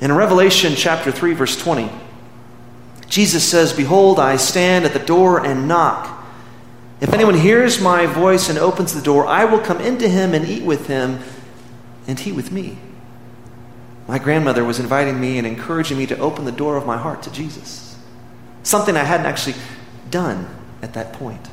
In 0.00 0.12
Revelation 0.12 0.74
chapter 0.76 1.10
3, 1.10 1.34
verse 1.34 1.56
20, 1.56 1.90
Jesus 3.08 3.48
says, 3.48 3.72
Behold, 3.72 4.18
I 4.18 4.36
stand 4.36 4.84
at 4.84 4.92
the 4.92 4.98
door 4.98 5.44
and 5.44 5.66
knock. 5.66 6.24
If 7.00 7.12
anyone 7.12 7.34
hears 7.34 7.80
my 7.80 8.06
voice 8.06 8.48
and 8.48 8.58
opens 8.58 8.94
the 8.94 9.02
door, 9.02 9.26
I 9.26 9.44
will 9.44 9.58
come 9.58 9.80
into 9.80 10.08
him 10.08 10.34
and 10.34 10.46
eat 10.46 10.62
with 10.62 10.86
him, 10.86 11.20
and 12.06 12.18
he 12.18 12.32
with 12.32 12.50
me. 12.50 12.78
My 14.08 14.18
grandmother 14.18 14.64
was 14.64 14.78
inviting 14.78 15.20
me 15.20 15.38
and 15.38 15.46
encouraging 15.46 15.98
me 15.98 16.06
to 16.06 16.18
open 16.18 16.44
the 16.44 16.52
door 16.52 16.76
of 16.76 16.86
my 16.86 16.96
heart 16.96 17.22
to 17.22 17.32
Jesus. 17.32 17.98
Something 18.62 18.96
I 18.96 19.04
hadn't 19.04 19.26
actually 19.26 19.56
done 20.10 20.48
at 20.82 20.94
that 20.94 21.12
point. 21.14 21.48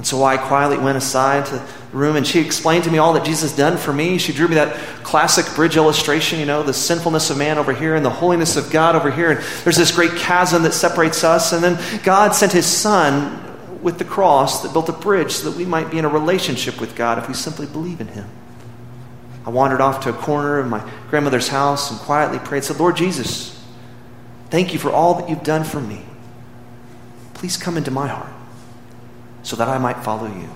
And 0.00 0.06
so 0.06 0.24
I 0.24 0.38
quietly 0.38 0.78
went 0.78 0.96
aside 0.96 1.44
to 1.44 1.56
the 1.56 1.62
room 1.92 2.16
and 2.16 2.26
she 2.26 2.40
explained 2.40 2.84
to 2.84 2.90
me 2.90 2.96
all 2.96 3.12
that 3.12 3.24
Jesus 3.26 3.54
done 3.54 3.76
for 3.76 3.92
me. 3.92 4.16
She 4.16 4.32
drew 4.32 4.48
me 4.48 4.54
that 4.54 4.74
classic 5.04 5.44
bridge 5.54 5.76
illustration, 5.76 6.38
you 6.40 6.46
know, 6.46 6.62
the 6.62 6.72
sinfulness 6.72 7.28
of 7.28 7.36
man 7.36 7.58
over 7.58 7.74
here 7.74 7.94
and 7.96 8.02
the 8.02 8.08
holiness 8.08 8.56
of 8.56 8.70
God 8.70 8.96
over 8.96 9.10
here. 9.10 9.32
And 9.32 9.40
there's 9.62 9.76
this 9.76 9.92
great 9.92 10.16
chasm 10.16 10.62
that 10.62 10.72
separates 10.72 11.22
us. 11.22 11.52
And 11.52 11.62
then 11.62 11.78
God 12.02 12.34
sent 12.34 12.50
his 12.50 12.64
son 12.64 13.82
with 13.82 13.98
the 13.98 14.06
cross 14.06 14.62
that 14.62 14.72
built 14.72 14.88
a 14.88 14.94
bridge 14.94 15.32
so 15.32 15.50
that 15.50 15.58
we 15.58 15.66
might 15.66 15.90
be 15.90 15.98
in 15.98 16.06
a 16.06 16.08
relationship 16.08 16.80
with 16.80 16.96
God 16.96 17.18
if 17.18 17.28
we 17.28 17.34
simply 17.34 17.66
believe 17.66 18.00
in 18.00 18.08
him. 18.08 18.26
I 19.44 19.50
wandered 19.50 19.82
off 19.82 20.00
to 20.04 20.08
a 20.08 20.14
corner 20.14 20.60
of 20.60 20.66
my 20.66 20.82
grandmother's 21.10 21.48
house 21.48 21.90
and 21.90 22.00
quietly 22.00 22.38
prayed, 22.38 22.64
said, 22.64 22.78
Lord 22.78 22.96
Jesus, 22.96 23.62
thank 24.48 24.72
you 24.72 24.78
for 24.78 24.90
all 24.90 25.16
that 25.16 25.28
you've 25.28 25.44
done 25.44 25.62
for 25.64 25.78
me. 25.78 26.06
Please 27.34 27.58
come 27.58 27.76
into 27.76 27.90
my 27.90 28.08
heart 28.08 28.32
so 29.42 29.56
that 29.56 29.68
I 29.68 29.78
might 29.78 30.02
follow 30.04 30.26
you. 30.26 30.48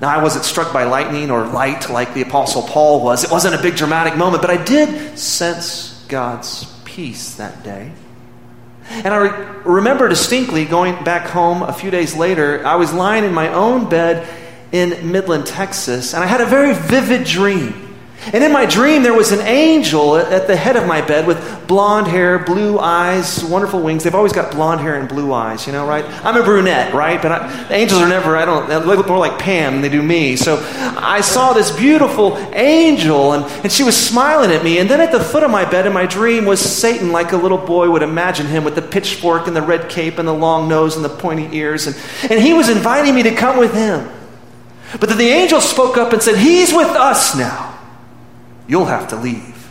Now, 0.00 0.08
I 0.08 0.22
wasn't 0.22 0.44
struck 0.44 0.72
by 0.72 0.84
lightning 0.84 1.30
or 1.30 1.46
light 1.46 1.90
like 1.90 2.14
the 2.14 2.22
Apostle 2.22 2.62
Paul 2.62 3.04
was. 3.04 3.22
It 3.22 3.30
wasn't 3.30 3.54
a 3.54 3.62
big 3.62 3.76
dramatic 3.76 4.16
moment, 4.16 4.40
but 4.40 4.50
I 4.50 4.62
did 4.62 5.18
sense 5.18 6.04
God's 6.08 6.64
peace 6.84 7.34
that 7.34 7.62
day. 7.62 7.92
And 8.88 9.08
I 9.08 9.16
re- 9.18 9.60
remember 9.64 10.08
distinctly 10.08 10.64
going 10.64 11.04
back 11.04 11.28
home 11.28 11.62
a 11.62 11.72
few 11.72 11.90
days 11.90 12.16
later, 12.16 12.66
I 12.66 12.76
was 12.76 12.92
lying 12.92 13.24
in 13.24 13.34
my 13.34 13.52
own 13.52 13.88
bed 13.88 14.26
in 14.72 15.12
Midland, 15.12 15.46
Texas, 15.46 16.14
and 16.14 16.24
I 16.24 16.26
had 16.26 16.40
a 16.40 16.46
very 16.46 16.74
vivid 16.74 17.24
dream. 17.26 17.89
And 18.32 18.44
in 18.44 18.52
my 18.52 18.66
dream, 18.66 19.02
there 19.02 19.14
was 19.14 19.32
an 19.32 19.40
angel 19.40 20.16
at 20.16 20.46
the 20.46 20.54
head 20.54 20.76
of 20.76 20.86
my 20.86 21.00
bed 21.00 21.26
with 21.26 21.66
blonde 21.66 22.06
hair, 22.06 22.38
blue 22.38 22.78
eyes, 22.78 23.42
wonderful 23.42 23.80
wings. 23.80 24.04
They've 24.04 24.14
always 24.14 24.34
got 24.34 24.52
blonde 24.52 24.82
hair 24.82 25.00
and 25.00 25.08
blue 25.08 25.32
eyes, 25.32 25.66
you 25.66 25.72
know, 25.72 25.86
right? 25.86 26.04
I'm 26.22 26.36
a 26.36 26.44
brunette, 26.44 26.92
right? 26.92 27.20
But 27.20 27.32
I, 27.32 27.72
angels 27.72 27.98
are 27.98 28.08
never, 28.08 28.36
I 28.36 28.44
don't, 28.44 28.68
they 28.68 28.76
look 28.76 29.08
more 29.08 29.18
like 29.18 29.38
Pam 29.38 29.72
than 29.72 29.82
they 29.82 29.88
do 29.88 30.02
me. 30.02 30.36
So 30.36 30.58
I 30.68 31.22
saw 31.22 31.54
this 31.54 31.74
beautiful 31.74 32.36
angel, 32.52 33.32
and, 33.32 33.44
and 33.64 33.72
she 33.72 33.84
was 33.84 33.96
smiling 33.96 34.50
at 34.50 34.62
me. 34.62 34.78
And 34.78 34.90
then 34.90 35.00
at 35.00 35.12
the 35.12 35.20
foot 35.20 35.42
of 35.42 35.50
my 35.50 35.64
bed 35.64 35.86
in 35.86 35.94
my 35.94 36.04
dream 36.04 36.44
was 36.44 36.60
Satan, 36.60 37.12
like 37.12 37.32
a 37.32 37.38
little 37.38 37.58
boy 37.58 37.88
would 37.88 38.02
imagine 38.02 38.46
him, 38.46 38.64
with 38.64 38.74
the 38.74 38.82
pitchfork 38.82 39.46
and 39.46 39.56
the 39.56 39.62
red 39.62 39.88
cape 39.88 40.18
and 40.18 40.28
the 40.28 40.34
long 40.34 40.68
nose 40.68 40.94
and 40.94 41.04
the 41.04 41.08
pointy 41.08 41.48
ears. 41.56 41.86
And, 41.86 42.30
and 42.30 42.40
he 42.40 42.52
was 42.52 42.68
inviting 42.68 43.14
me 43.14 43.22
to 43.22 43.34
come 43.34 43.58
with 43.58 43.72
him. 43.72 44.06
But 44.98 45.08
then 45.08 45.16
the 45.16 45.28
angel 45.28 45.62
spoke 45.62 45.96
up 45.96 46.12
and 46.12 46.20
said, 46.20 46.36
He's 46.36 46.72
with 46.74 46.88
us 46.88 47.34
now. 47.34 47.69
You'll 48.70 48.84
have 48.84 49.08
to 49.08 49.16
leave. 49.16 49.68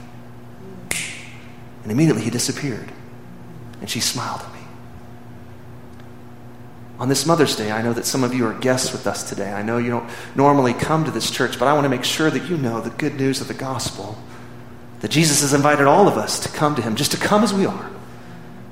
And 1.84 1.92
immediately 1.92 2.22
he 2.22 2.30
disappeared. 2.30 2.92
And 3.80 3.90
she 3.90 4.02
smiled 4.02 4.42
at 4.42 4.54
me. 4.54 4.60
On 7.00 7.08
this 7.08 7.26
Mother's 7.26 7.56
Day, 7.56 7.72
I 7.72 7.82
know 7.82 7.94
that 7.94 8.06
some 8.06 8.26
of 8.26 8.34
you 8.34 8.46
are 8.46 8.54
guests 8.54 8.92
with 8.92 9.08
us 9.08 9.30
today. 9.30 9.54
I 9.54 9.62
know 9.62 9.78
you 9.78 9.90
don't 9.90 10.10
normally 10.36 10.74
come 10.74 11.06
to 11.06 11.12
this 11.12 11.32
church, 11.32 11.58
but 11.58 11.70
I 11.70 11.72
want 11.72 11.86
to 11.86 11.90
make 11.90 12.04
sure 12.04 12.30
that 12.30 12.50
you 12.50 12.58
know 12.58 12.82
the 12.82 12.90
good 12.90 13.16
news 13.16 13.40
of 13.40 13.48
the 13.48 13.54
gospel. 13.54 14.18
That 15.00 15.12
Jesus 15.12 15.40
has 15.44 15.54
invited 15.54 15.88
all 15.88 16.10
of 16.10 16.18
us 16.18 16.42
to 16.42 16.50
come 16.50 16.76
to 16.76 16.82
him, 16.82 16.98
just 16.98 17.14
to 17.14 17.18
come 17.18 17.42
as 17.42 17.54
we 17.54 17.66
are, 17.66 17.90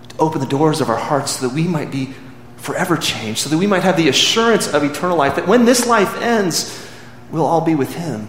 to 0.09 0.17
open 0.17 0.41
the 0.41 0.45
doors 0.45 0.81
of 0.81 0.89
our 0.89 0.97
hearts 0.97 1.39
so 1.39 1.47
that 1.47 1.55
we 1.55 1.63
might 1.63 1.89
be 1.89 2.13
forever 2.57 2.97
changed, 2.97 3.39
so 3.39 3.49
that 3.49 3.57
we 3.57 3.65
might 3.65 3.83
have 3.83 3.95
the 3.95 4.09
assurance 4.09 4.67
of 4.73 4.83
eternal 4.83 5.15
life, 5.15 5.37
that 5.37 5.47
when 5.47 5.63
this 5.63 5.87
life 5.87 6.21
ends, 6.21 6.85
we'll 7.31 7.45
all 7.45 7.61
be 7.61 7.75
with 7.75 7.95
him 7.95 8.27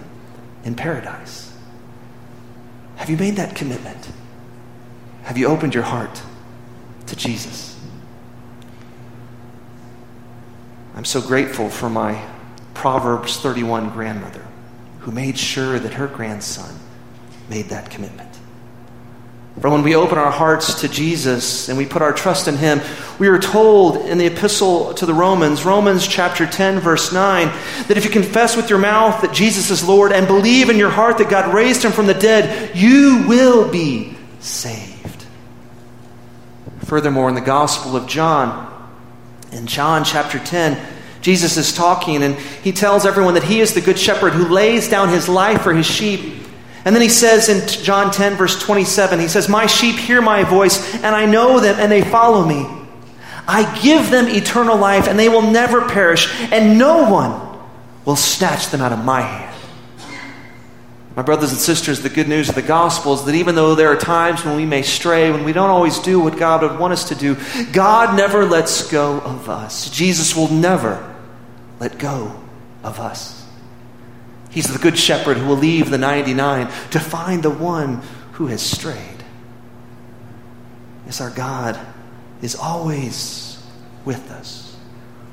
in 0.62 0.76
paradise. 0.76 1.47
Have 2.98 3.08
you 3.08 3.16
made 3.16 3.36
that 3.36 3.54
commitment? 3.54 4.10
Have 5.22 5.38
you 5.38 5.46
opened 5.46 5.72
your 5.72 5.84
heart 5.84 6.20
to 7.06 7.14
Jesus? 7.14 7.78
I'm 10.96 11.04
so 11.04 11.22
grateful 11.22 11.70
for 11.70 11.88
my 11.88 12.20
Proverbs 12.74 13.36
31 13.38 13.90
grandmother 13.90 14.44
who 14.98 15.12
made 15.12 15.38
sure 15.38 15.78
that 15.78 15.92
her 15.94 16.08
grandson 16.08 16.74
made 17.48 17.66
that 17.66 17.88
commitment. 17.88 18.27
For 19.60 19.68
when 19.70 19.82
we 19.82 19.96
open 19.96 20.18
our 20.18 20.30
hearts 20.30 20.82
to 20.82 20.88
Jesus 20.88 21.68
and 21.68 21.76
we 21.76 21.84
put 21.84 22.00
our 22.00 22.12
trust 22.12 22.46
in 22.46 22.56
Him, 22.56 22.80
we 23.18 23.26
are 23.26 23.40
told 23.40 23.96
in 23.96 24.16
the 24.18 24.26
epistle 24.26 24.94
to 24.94 25.04
the 25.04 25.14
Romans, 25.14 25.64
Romans 25.64 26.06
chapter 26.06 26.46
10, 26.46 26.78
verse 26.78 27.12
9, 27.12 27.48
that 27.88 27.96
if 27.96 28.04
you 28.04 28.10
confess 28.10 28.56
with 28.56 28.70
your 28.70 28.78
mouth 28.78 29.20
that 29.22 29.32
Jesus 29.32 29.70
is 29.70 29.82
Lord 29.86 30.12
and 30.12 30.28
believe 30.28 30.70
in 30.70 30.76
your 30.76 30.90
heart 30.90 31.18
that 31.18 31.28
God 31.28 31.52
raised 31.52 31.82
Him 31.82 31.90
from 31.90 32.06
the 32.06 32.14
dead, 32.14 32.76
you 32.76 33.24
will 33.26 33.68
be 33.68 34.16
saved. 34.38 35.24
Furthermore, 36.84 37.28
in 37.28 37.34
the 37.34 37.40
Gospel 37.40 37.96
of 37.96 38.06
John, 38.06 38.66
in 39.50 39.66
John 39.66 40.04
chapter 40.04 40.38
10, 40.38 40.80
Jesus 41.20 41.56
is 41.56 41.72
talking 41.72 42.22
and 42.22 42.36
he 42.36 42.70
tells 42.70 43.04
everyone 43.04 43.34
that 43.34 43.42
he 43.42 43.60
is 43.60 43.74
the 43.74 43.80
good 43.80 43.98
shepherd 43.98 44.34
who 44.34 44.48
lays 44.48 44.88
down 44.88 45.08
his 45.08 45.28
life 45.28 45.62
for 45.62 45.74
his 45.74 45.86
sheep. 45.86 46.44
And 46.88 46.96
then 46.96 47.02
he 47.02 47.10
says 47.10 47.50
in 47.50 47.68
John 47.84 48.10
10, 48.10 48.36
verse 48.36 48.58
27, 48.58 49.20
he 49.20 49.28
says, 49.28 49.46
My 49.46 49.66
sheep 49.66 49.96
hear 49.96 50.22
my 50.22 50.42
voice, 50.42 50.94
and 50.94 51.14
I 51.14 51.26
know 51.26 51.60
them, 51.60 51.76
and 51.78 51.92
they 51.92 52.00
follow 52.00 52.42
me. 52.46 52.66
I 53.46 53.78
give 53.82 54.10
them 54.10 54.26
eternal 54.26 54.78
life, 54.78 55.06
and 55.06 55.18
they 55.18 55.28
will 55.28 55.42
never 55.42 55.86
perish, 55.86 56.32
and 56.50 56.78
no 56.78 57.10
one 57.10 57.60
will 58.06 58.16
snatch 58.16 58.68
them 58.68 58.80
out 58.80 58.92
of 58.92 59.04
my 59.04 59.20
hand. 59.20 59.54
My 61.14 61.20
brothers 61.20 61.50
and 61.50 61.60
sisters, 61.60 62.00
the 62.00 62.08
good 62.08 62.26
news 62.26 62.48
of 62.48 62.54
the 62.54 62.62
gospel 62.62 63.12
is 63.12 63.24
that 63.26 63.34
even 63.34 63.54
though 63.54 63.74
there 63.74 63.92
are 63.92 63.96
times 63.96 64.42
when 64.42 64.56
we 64.56 64.64
may 64.64 64.80
stray, 64.80 65.30
when 65.30 65.44
we 65.44 65.52
don't 65.52 65.68
always 65.68 65.98
do 65.98 66.18
what 66.18 66.38
God 66.38 66.62
would 66.62 66.78
want 66.78 66.94
us 66.94 67.10
to 67.10 67.14
do, 67.14 67.36
God 67.70 68.16
never 68.16 68.46
lets 68.46 68.90
go 68.90 69.20
of 69.20 69.50
us. 69.50 69.90
Jesus 69.90 70.34
will 70.34 70.48
never 70.48 71.14
let 71.80 71.98
go 71.98 72.34
of 72.82 72.98
us. 72.98 73.37
He's 74.50 74.72
the 74.72 74.78
good 74.78 74.98
shepherd 74.98 75.36
who 75.36 75.46
will 75.46 75.56
leave 75.56 75.90
the 75.90 75.98
99 75.98 76.66
to 76.90 77.00
find 77.00 77.42
the 77.42 77.50
one 77.50 78.02
who 78.32 78.46
has 78.46 78.62
strayed. 78.62 79.24
Yes, 81.06 81.20
our 81.20 81.30
God 81.30 81.78
is 82.42 82.54
always 82.54 83.62
with 84.04 84.30
us, 84.30 84.76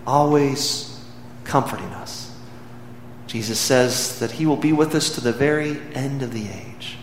always 0.06 1.04
comforting 1.43 1.88
us. 1.88 2.32
Jesus 3.28 3.60
says 3.60 4.19
that 4.19 4.32
he 4.32 4.45
will 4.45 4.58
be 4.58 4.73
with 4.73 4.95
us 4.95 5.13
to 5.15 5.21
the 5.21 5.34
very 5.34 5.82
end 5.93 6.21
of 6.21 6.34
the 6.34 6.47
age. 6.47 6.97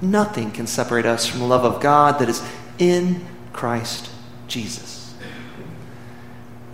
Nothing 0.00 0.50
can 0.50 0.66
separate 0.66 1.06
us 1.06 1.26
from 1.26 1.40
the 1.40 1.46
love 1.46 1.64
of 1.64 1.80
God 1.82 2.18
that 2.20 2.28
is 2.28 2.42
in 2.78 3.26
Christ 3.52 4.10
Jesus. 4.46 4.97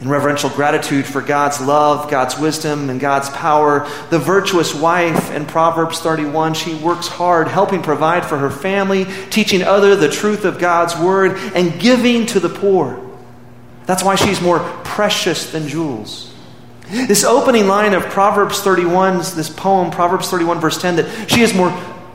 In 0.05 0.11
reverential 0.11 0.51
gratitude 0.51 1.07
for 1.07 1.23
God's 1.23 1.63
love, 1.63 2.11
God's 2.11 2.39
wisdom, 2.39 2.91
and 2.91 3.01
God's 3.01 3.31
power, 3.31 3.89
the 4.11 4.19
virtuous 4.19 4.75
wife 4.75 5.31
in 5.31 5.47
Proverbs 5.47 5.99
31, 5.99 6.53
she 6.53 6.75
works 6.75 7.09
hard, 7.09 7.49
helping 7.49 7.83
provide 7.83 8.27
for 8.27 8.37
her 8.37 8.51
family, 8.51 9.07
teaching 9.31 9.63
other 9.63 9.97
the 9.97 10.11
truth 10.11 10.45
of 10.45 10.59
God's 10.59 10.95
word, 10.95 11.39
and 11.55 11.81
giving 11.81 12.27
to 12.27 12.39
the 12.39 12.51
poor. 12.51 13.01
That's 13.87 14.05
why 14.05 14.17
she's 14.17 14.43
more 14.43 14.59
precious 14.85 15.53
than 15.53 15.69
jewels. 15.69 16.35
This 16.91 17.25
opening 17.25 17.67
line 17.67 17.95
of 17.95 18.05
Proverbs 18.05 18.61
31, 18.61 19.21
this 19.37 19.49
poem, 19.49 19.91
Proverbs 19.91 20.29
31, 20.29 20.61
verse 20.61 20.77
10, 20.83 20.97
that 20.97 21.31
she 21.31 21.41
is 21.41 21.55
more 21.55 21.71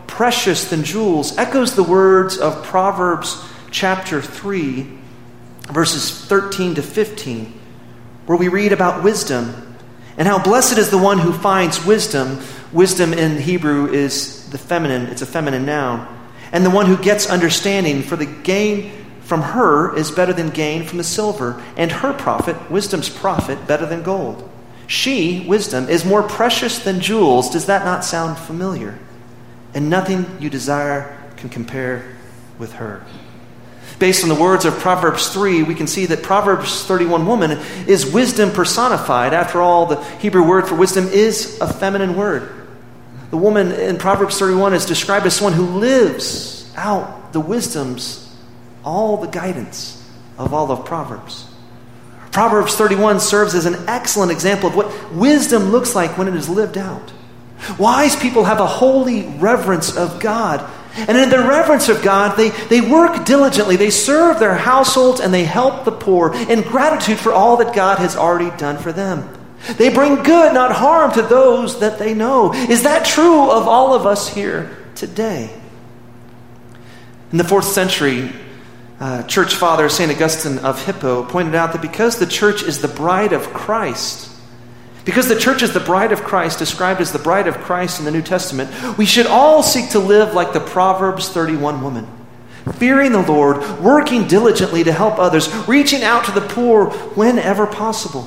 precious 0.05 0.69
than 0.69 0.83
jewels, 0.83 1.35
echoes 1.39 1.73
the 1.73 1.81
words 1.81 2.37
of 2.37 2.63
Proverbs 2.63 3.43
chapter 3.71 4.21
3, 4.21 4.87
verses 5.71 6.11
13 6.25 6.75
to 6.75 6.83
15, 6.83 7.58
where 8.29 8.37
we 8.37 8.47
read 8.47 8.71
about 8.71 9.03
wisdom 9.03 9.75
and 10.15 10.27
how 10.27 10.37
blessed 10.37 10.77
is 10.77 10.91
the 10.91 10.97
one 10.99 11.17
who 11.17 11.33
finds 11.33 11.83
wisdom. 11.83 12.39
Wisdom 12.71 13.11
in 13.11 13.41
Hebrew 13.41 13.87
is 13.91 14.47
the 14.51 14.57
feminine, 14.59 15.07
it's 15.07 15.23
a 15.23 15.25
feminine 15.25 15.65
noun. 15.65 16.07
And 16.51 16.63
the 16.63 16.69
one 16.69 16.85
who 16.85 16.95
gets 16.95 17.27
understanding, 17.27 18.03
for 18.03 18.15
the 18.15 18.27
gain 18.27 18.91
from 19.21 19.41
her 19.41 19.97
is 19.97 20.11
better 20.11 20.31
than 20.31 20.51
gain 20.51 20.85
from 20.85 20.99
the 20.99 21.03
silver, 21.03 21.59
and 21.75 21.91
her 21.91 22.13
profit, 22.13 22.69
wisdom's 22.69 23.09
profit, 23.09 23.65
better 23.65 23.87
than 23.87 24.03
gold. 24.03 24.47
She, 24.85 25.43
wisdom, 25.47 25.89
is 25.89 26.05
more 26.05 26.21
precious 26.21 26.77
than 26.77 26.99
jewels. 26.99 27.49
Does 27.49 27.65
that 27.65 27.83
not 27.83 28.05
sound 28.05 28.37
familiar? 28.37 28.99
And 29.73 29.89
nothing 29.89 30.27
you 30.39 30.51
desire 30.51 31.17
can 31.37 31.49
compare 31.49 32.15
with 32.59 32.73
her. 32.73 33.03
Based 33.99 34.23
on 34.23 34.29
the 34.29 34.35
words 34.35 34.63
of 34.63 34.79
Proverbs 34.79 35.27
3, 35.33 35.63
we 35.63 35.75
can 35.75 35.85
see 35.85 36.05
that 36.05 36.23
Proverbs 36.23 36.85
31 36.85 37.27
woman 37.27 37.51
is 37.85 38.11
wisdom 38.11 38.51
personified. 38.51 39.33
After 39.33 39.61
all, 39.61 39.87
the 39.87 40.01
Hebrew 40.19 40.47
word 40.47 40.67
for 40.67 40.75
wisdom 40.75 41.07
is 41.07 41.59
a 41.59 41.71
feminine 41.71 42.15
word. 42.15 42.49
The 43.29 43.37
woman 43.37 43.73
in 43.73 43.97
Proverbs 43.97 44.39
31 44.39 44.73
is 44.73 44.85
described 44.85 45.25
as 45.25 45.35
someone 45.35 45.53
who 45.53 45.65
lives 45.65 46.71
out 46.77 47.33
the 47.33 47.41
wisdoms, 47.41 48.33
all 48.85 49.17
the 49.17 49.27
guidance 49.27 50.01
of 50.37 50.53
all 50.53 50.71
of 50.71 50.85
Proverbs. 50.85 51.45
Proverbs 52.31 52.75
31 52.75 53.19
serves 53.19 53.53
as 53.53 53.65
an 53.65 53.75
excellent 53.89 54.31
example 54.31 54.69
of 54.69 54.75
what 54.75 55.13
wisdom 55.13 55.71
looks 55.71 55.93
like 55.93 56.17
when 56.17 56.27
it 56.27 56.35
is 56.35 56.47
lived 56.47 56.77
out. 56.77 57.11
Wise 57.77 58.15
people 58.15 58.45
have 58.45 58.59
a 58.59 58.65
holy 58.65 59.27
reverence 59.37 59.95
of 59.95 60.19
God. 60.21 60.61
And 61.07 61.17
in 61.17 61.29
the 61.29 61.39
reverence 61.39 61.89
of 61.89 62.01
God, 62.01 62.35
they, 62.35 62.49
they 62.67 62.81
work 62.81 63.25
diligently. 63.25 63.75
They 63.75 63.89
serve 63.89 64.39
their 64.39 64.55
households 64.55 65.19
and 65.19 65.33
they 65.33 65.45
help 65.45 65.85
the 65.85 65.91
poor 65.91 66.33
in 66.33 66.61
gratitude 66.61 67.17
for 67.19 67.31
all 67.31 67.57
that 67.57 67.73
God 67.73 67.99
has 67.99 68.15
already 68.15 68.55
done 68.57 68.77
for 68.77 68.91
them. 68.91 69.29
They 69.77 69.89
bring 69.89 70.23
good, 70.23 70.53
not 70.53 70.71
harm, 70.71 71.11
to 71.13 71.21
those 71.21 71.79
that 71.81 71.99
they 71.99 72.13
know. 72.13 72.53
Is 72.53 72.83
that 72.83 73.05
true 73.05 73.51
of 73.51 73.67
all 73.67 73.93
of 73.93 74.05
us 74.05 74.27
here 74.29 74.77
today? 74.95 75.53
In 77.31 77.37
the 77.37 77.43
fourth 77.43 77.65
century, 77.65 78.31
uh, 78.99 79.23
church 79.23 79.53
father 79.53 79.87
St. 79.89 80.11
Augustine 80.11 80.59
of 80.59 80.83
Hippo 80.83 81.23
pointed 81.23 81.55
out 81.55 81.73
that 81.73 81.81
because 81.81 82.19
the 82.19 82.25
church 82.25 82.63
is 82.63 82.81
the 82.81 82.87
bride 82.87 83.33
of 83.33 83.53
Christ, 83.53 84.28
because 85.05 85.27
the 85.27 85.39
church 85.39 85.63
is 85.63 85.73
the 85.73 85.79
bride 85.79 86.11
of 86.11 86.23
Christ, 86.23 86.59
described 86.59 87.01
as 87.01 87.11
the 87.11 87.19
bride 87.19 87.47
of 87.47 87.57
Christ 87.57 87.99
in 87.99 88.05
the 88.05 88.11
New 88.11 88.21
Testament, 88.21 88.97
we 88.97 89.05
should 89.05 89.25
all 89.25 89.63
seek 89.63 89.91
to 89.91 89.99
live 89.99 90.33
like 90.33 90.53
the 90.53 90.59
Proverbs 90.59 91.29
31 91.29 91.81
woman, 91.81 92.07
fearing 92.73 93.11
the 93.11 93.21
Lord, 93.21 93.79
working 93.79 94.27
diligently 94.27 94.83
to 94.83 94.91
help 94.91 95.17
others, 95.17 95.53
reaching 95.67 96.03
out 96.03 96.25
to 96.25 96.31
the 96.31 96.41
poor 96.41 96.91
whenever 97.15 97.65
possible. 97.65 98.23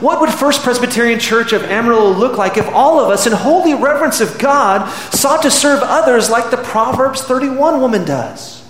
What 0.00 0.20
would 0.20 0.30
First 0.30 0.62
Presbyterian 0.62 1.18
Church 1.18 1.52
of 1.52 1.62
Amarillo 1.64 2.10
look 2.10 2.36
like 2.36 2.56
if 2.56 2.68
all 2.68 3.00
of 3.00 3.10
us, 3.10 3.26
in 3.26 3.32
holy 3.32 3.74
reverence 3.74 4.20
of 4.20 4.38
God, 4.38 4.88
sought 5.12 5.42
to 5.42 5.50
serve 5.50 5.80
others 5.82 6.30
like 6.30 6.50
the 6.50 6.56
Proverbs 6.58 7.22
31 7.22 7.80
woman 7.80 8.04
does? 8.04 8.64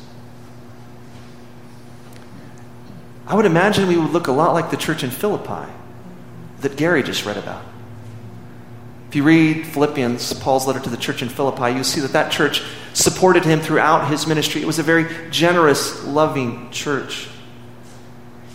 I 3.27 3.35
would 3.35 3.47
imagine 3.47 3.89
we 3.89 3.97
would 3.97 4.13
look 4.13 4.29
a 4.29 4.33
lot 4.33 4.55
like 4.55 4.71
the 4.71 4.77
church 4.77 5.05
in 5.05 5.11
Philippi 5.11 5.71
that 6.61 6.77
Gary 6.77 7.03
just 7.03 7.25
read 7.25 7.37
about. 7.37 7.65
If 9.09 9.17
you 9.17 9.23
read 9.23 9.67
Philippians, 9.67 10.35
Paul's 10.35 10.67
letter 10.67 10.81
to 10.81 10.91
the 10.91 10.97
church 10.97 11.23
in 11.23 11.29
Philippi, 11.29 11.77
you 11.77 11.83
see 11.83 12.01
that 12.03 12.13
that 12.13 12.31
church 12.31 12.63
supported 12.93 13.45
him 13.45 13.61
throughout 13.61 14.11
his 14.11 14.27
ministry. 14.27 14.61
It 14.61 14.67
was 14.67 14.79
a 14.79 14.83
very 14.83 15.31
generous, 15.31 16.05
loving 16.05 16.71
church. 16.71 17.29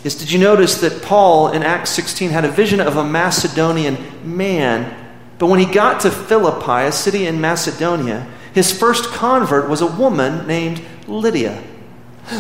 Did 0.04 0.32
you 0.32 0.38
notice 0.38 0.82
that 0.82 1.02
Paul 1.02 1.54
in 1.54 1.64
Acts 1.64 1.90
16 1.92 2.30
had 2.30 2.46
a 2.46 2.52
vision 2.52 2.82
of 2.82 2.98
a 2.98 3.04
Macedonian 3.04 3.98
man, 4.24 4.94
but 5.40 5.48
when 5.48 5.60
he 5.60 5.66
got 5.66 6.02
to 6.02 6.12
Philippi, 6.12 6.88
a 6.88 6.92
city 6.92 7.26
in 7.26 7.42
Macedonia, 7.42 8.28
his 8.54 8.78
first 8.78 9.10
convert 9.12 9.70
was 9.70 9.82
a 9.82 9.88
woman 9.88 10.46
named 10.46 10.84
Lydia. 11.08 11.64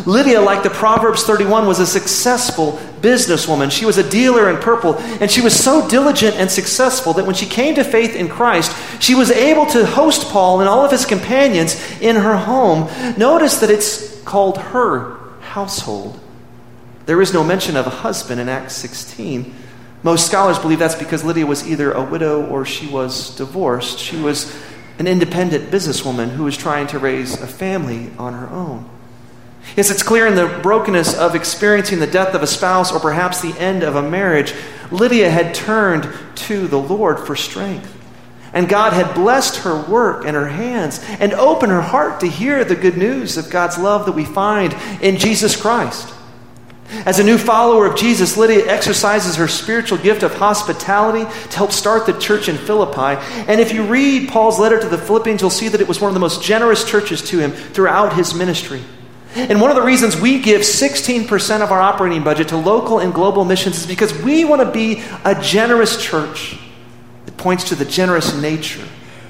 Lydia, 0.05 0.41
like 0.41 0.63
the 0.63 0.69
Proverbs 0.69 1.23
31, 1.23 1.67
was 1.67 1.79
a 1.79 1.85
successful 1.85 2.79
businesswoman. 3.01 3.69
She 3.69 3.85
was 3.85 3.97
a 3.97 4.09
dealer 4.09 4.49
in 4.49 4.57
purple, 4.57 4.95
and 4.95 5.29
she 5.29 5.41
was 5.41 5.53
so 5.53 5.87
diligent 5.89 6.35
and 6.35 6.49
successful 6.49 7.13
that 7.13 7.25
when 7.25 7.35
she 7.35 7.45
came 7.45 7.75
to 7.75 7.83
faith 7.83 8.15
in 8.15 8.29
Christ, 8.29 8.75
she 9.01 9.13
was 9.13 9.29
able 9.29 9.65
to 9.67 9.85
host 9.85 10.31
Paul 10.31 10.61
and 10.61 10.69
all 10.69 10.85
of 10.85 10.91
his 10.91 11.05
companions 11.05 11.75
in 11.99 12.15
her 12.15 12.37
home. 12.37 12.89
Notice 13.17 13.59
that 13.59 13.69
it's 13.69 14.21
called 14.23 14.57
her 14.57 15.17
household. 15.41 16.19
There 17.05 17.21
is 17.21 17.33
no 17.33 17.43
mention 17.43 17.75
of 17.75 17.85
a 17.85 17.91
husband 17.91 18.39
in 18.39 18.47
Acts 18.47 18.75
16. 18.75 19.53
Most 20.01 20.25
scholars 20.27 20.59
believe 20.59 20.79
that's 20.79 20.95
because 20.95 21.23
Lydia 21.23 21.45
was 21.45 21.67
either 21.67 21.91
a 21.91 22.03
widow 22.03 22.45
or 22.45 22.65
she 22.65 22.87
was 22.87 23.35
divorced. 23.35 23.99
She 23.99 24.17
was 24.17 24.53
an 24.99 25.07
independent 25.07 25.71
businesswoman 25.71 26.29
who 26.29 26.43
was 26.43 26.55
trying 26.55 26.87
to 26.87 26.99
raise 26.99 27.41
a 27.41 27.47
family 27.47 28.11
on 28.17 28.33
her 28.33 28.49
own. 28.49 28.89
Yes, 29.75 29.89
it's 29.89 30.03
clear 30.03 30.27
in 30.27 30.35
the 30.35 30.59
brokenness 30.61 31.15
of 31.17 31.35
experiencing 31.35 31.99
the 31.99 32.07
death 32.07 32.35
of 32.35 32.43
a 32.43 32.47
spouse 32.47 32.91
or 32.91 32.99
perhaps 32.99 33.41
the 33.41 33.57
end 33.59 33.83
of 33.83 33.95
a 33.95 34.01
marriage, 34.01 34.53
Lydia 34.91 35.31
had 35.31 35.55
turned 35.55 36.07
to 36.35 36.67
the 36.67 36.79
Lord 36.79 37.19
for 37.19 37.35
strength. 37.35 37.99
And 38.53 38.69
God 38.69 38.93
had 38.93 39.15
blessed 39.15 39.63
her 39.63 39.81
work 39.89 40.25
and 40.25 40.35
her 40.35 40.47
hands 40.47 41.03
and 41.19 41.33
opened 41.33 41.71
her 41.71 41.81
heart 41.81 42.19
to 42.19 42.27
hear 42.27 42.63
the 42.63 42.75
good 42.75 42.97
news 42.97 43.35
of 43.35 43.49
God's 43.49 43.79
love 43.79 44.05
that 44.05 44.11
we 44.11 44.25
find 44.25 44.75
in 45.01 45.17
Jesus 45.17 45.59
Christ. 45.59 46.13
As 47.05 47.17
a 47.17 47.23
new 47.23 47.39
follower 47.39 47.87
of 47.87 47.95
Jesus, 47.97 48.37
Lydia 48.37 48.67
exercises 48.67 49.37
her 49.37 49.47
spiritual 49.47 49.97
gift 49.97 50.21
of 50.21 50.35
hospitality 50.35 51.25
to 51.49 51.57
help 51.57 51.71
start 51.71 52.05
the 52.05 52.13
church 52.19 52.47
in 52.47 52.55
Philippi. 52.55 53.19
And 53.47 53.59
if 53.59 53.73
you 53.73 53.83
read 53.83 54.29
Paul's 54.29 54.59
letter 54.59 54.79
to 54.79 54.87
the 54.87 54.99
Philippians, 54.99 55.41
you'll 55.41 55.49
see 55.49 55.69
that 55.69 55.81
it 55.81 55.87
was 55.87 55.99
one 55.99 56.09
of 56.09 56.13
the 56.13 56.19
most 56.19 56.43
generous 56.43 56.87
churches 56.87 57.23
to 57.29 57.39
him 57.39 57.51
throughout 57.51 58.13
his 58.13 58.35
ministry. 58.35 58.81
And 59.35 59.59
one 59.59 59.69
of 59.69 59.75
the 59.75 59.81
reasons 59.81 60.19
we 60.19 60.39
give 60.39 60.61
16% 60.61 61.61
of 61.61 61.71
our 61.71 61.81
operating 61.81 62.23
budget 62.23 62.49
to 62.49 62.57
local 62.57 62.99
and 62.99 63.13
global 63.13 63.45
missions 63.45 63.79
is 63.79 63.87
because 63.87 64.13
we 64.21 64.45
want 64.45 64.61
to 64.61 64.71
be 64.71 65.03
a 65.25 65.39
generous 65.41 66.01
church 66.01 66.57
that 67.25 67.35
points 67.37 67.69
to 67.69 67.75
the 67.75 67.85
generous 67.85 68.35
nature 68.39 68.87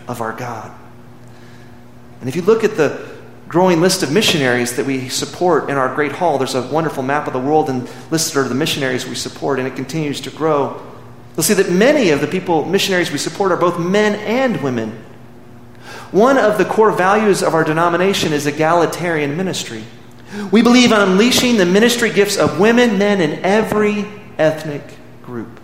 of 0.07 0.21
our 0.21 0.33
God. 0.33 0.71
And 2.19 2.29
if 2.29 2.35
you 2.35 2.41
look 2.41 2.63
at 2.63 2.75
the 2.75 3.13
growing 3.53 3.81
list 3.81 4.01
of 4.01 4.11
missionaries 4.11 4.77
that 4.77 4.85
we 4.87 5.09
support 5.09 5.69
in 5.69 5.77
our 5.77 5.93
great 5.93 6.11
hall. 6.11 6.39
There's 6.39 6.55
a 6.55 6.63
wonderful 6.63 7.03
map 7.03 7.27
of 7.27 7.33
the 7.33 7.39
world 7.39 7.69
and 7.69 7.87
listed 8.09 8.35
are 8.37 8.49
the 8.49 8.55
missionaries 8.55 9.05
we 9.05 9.13
support, 9.13 9.59
and 9.59 9.67
it 9.67 9.75
continues 9.75 10.19
to 10.21 10.31
grow. 10.31 10.81
You'll 11.37 11.43
see 11.43 11.53
that 11.53 11.71
many 11.71 12.09
of 12.09 12.19
the 12.19 12.25
people, 12.25 12.65
missionaries 12.65 13.11
we 13.11 13.19
support, 13.19 13.51
are 13.51 13.57
both 13.57 13.79
men 13.79 14.15
and 14.15 14.59
women. 14.63 15.03
One 16.13 16.37
of 16.37 16.59
the 16.59 16.65
core 16.65 16.91
values 16.91 17.41
of 17.41 17.55
our 17.55 17.63
denomination 17.63 18.33
is 18.33 18.45
egalitarian 18.45 19.35
ministry. 19.35 19.83
We 20.51 20.61
believe 20.61 20.91
in 20.91 20.99
unleashing 20.99 21.57
the 21.57 21.65
ministry 21.65 22.11
gifts 22.11 22.37
of 22.37 22.59
women, 22.59 22.99
men, 22.99 23.19
in 23.19 23.43
every 23.43 24.05
ethnic 24.37 24.83
group. 25.23 25.59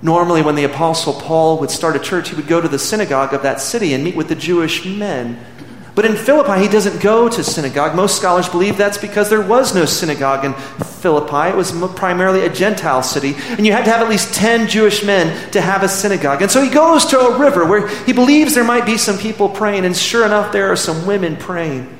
Normally, 0.00 0.40
when 0.40 0.54
the 0.54 0.64
Apostle 0.64 1.12
Paul 1.12 1.58
would 1.58 1.70
start 1.70 1.94
a 1.94 1.98
church, 1.98 2.30
he 2.30 2.36
would 2.36 2.46
go 2.46 2.58
to 2.58 2.68
the 2.68 2.78
synagogue 2.78 3.34
of 3.34 3.42
that 3.42 3.60
city 3.60 3.92
and 3.92 4.02
meet 4.02 4.16
with 4.16 4.28
the 4.28 4.34
Jewish 4.34 4.86
men. 4.86 5.44
But 5.98 6.04
in 6.04 6.14
Philippi, 6.14 6.62
he 6.62 6.68
doesn't 6.68 7.02
go 7.02 7.28
to 7.28 7.42
synagogue. 7.42 7.96
Most 7.96 8.16
scholars 8.18 8.48
believe 8.48 8.76
that's 8.76 8.98
because 8.98 9.28
there 9.28 9.40
was 9.40 9.74
no 9.74 9.84
synagogue 9.84 10.44
in 10.44 10.54
Philippi. 10.54 11.48
It 11.48 11.56
was 11.56 11.72
primarily 11.96 12.46
a 12.46 12.48
Gentile 12.48 13.02
city, 13.02 13.34
and 13.36 13.66
you 13.66 13.72
had 13.72 13.84
to 13.86 13.90
have 13.90 14.02
at 14.02 14.08
least 14.08 14.32
10 14.32 14.68
Jewish 14.68 15.02
men 15.02 15.50
to 15.50 15.60
have 15.60 15.82
a 15.82 15.88
synagogue. 15.88 16.40
And 16.40 16.48
so 16.52 16.62
he 16.62 16.70
goes 16.70 17.04
to 17.06 17.18
a 17.18 17.36
river 17.36 17.66
where 17.66 17.88
he 18.04 18.12
believes 18.12 18.54
there 18.54 18.62
might 18.62 18.86
be 18.86 18.96
some 18.96 19.18
people 19.18 19.48
praying, 19.48 19.84
and 19.84 19.96
sure 19.96 20.24
enough, 20.24 20.52
there 20.52 20.70
are 20.70 20.76
some 20.76 21.04
women 21.04 21.36
praying. 21.36 21.92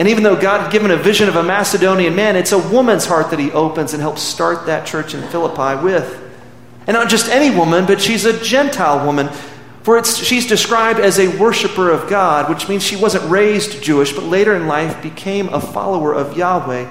And 0.00 0.08
even 0.08 0.24
though 0.24 0.34
God 0.34 0.62
had 0.62 0.72
given 0.72 0.90
a 0.90 0.96
vision 0.96 1.28
of 1.28 1.36
a 1.36 1.42
Macedonian 1.44 2.16
man, 2.16 2.34
it's 2.34 2.50
a 2.50 2.58
woman's 2.58 3.06
heart 3.06 3.30
that 3.30 3.38
he 3.38 3.52
opens 3.52 3.92
and 3.92 4.02
helps 4.02 4.22
start 4.22 4.66
that 4.66 4.88
church 4.88 5.14
in 5.14 5.22
Philippi 5.28 5.80
with. 5.84 6.20
And 6.88 6.96
not 6.96 7.08
just 7.08 7.28
any 7.28 7.56
woman, 7.56 7.86
but 7.86 8.00
she's 8.00 8.24
a 8.24 8.36
Gentile 8.42 9.06
woman. 9.06 9.30
For 9.84 10.02
she's 10.02 10.46
described 10.46 10.98
as 10.98 11.18
a 11.18 11.28
worshiper 11.38 11.90
of 11.90 12.08
God, 12.08 12.48
which 12.48 12.70
means 12.70 12.82
she 12.82 12.96
wasn't 12.96 13.30
raised 13.30 13.82
Jewish, 13.82 14.14
but 14.14 14.24
later 14.24 14.56
in 14.56 14.66
life 14.66 15.02
became 15.02 15.50
a 15.50 15.60
follower 15.60 16.14
of 16.14 16.38
Yahweh, 16.38 16.90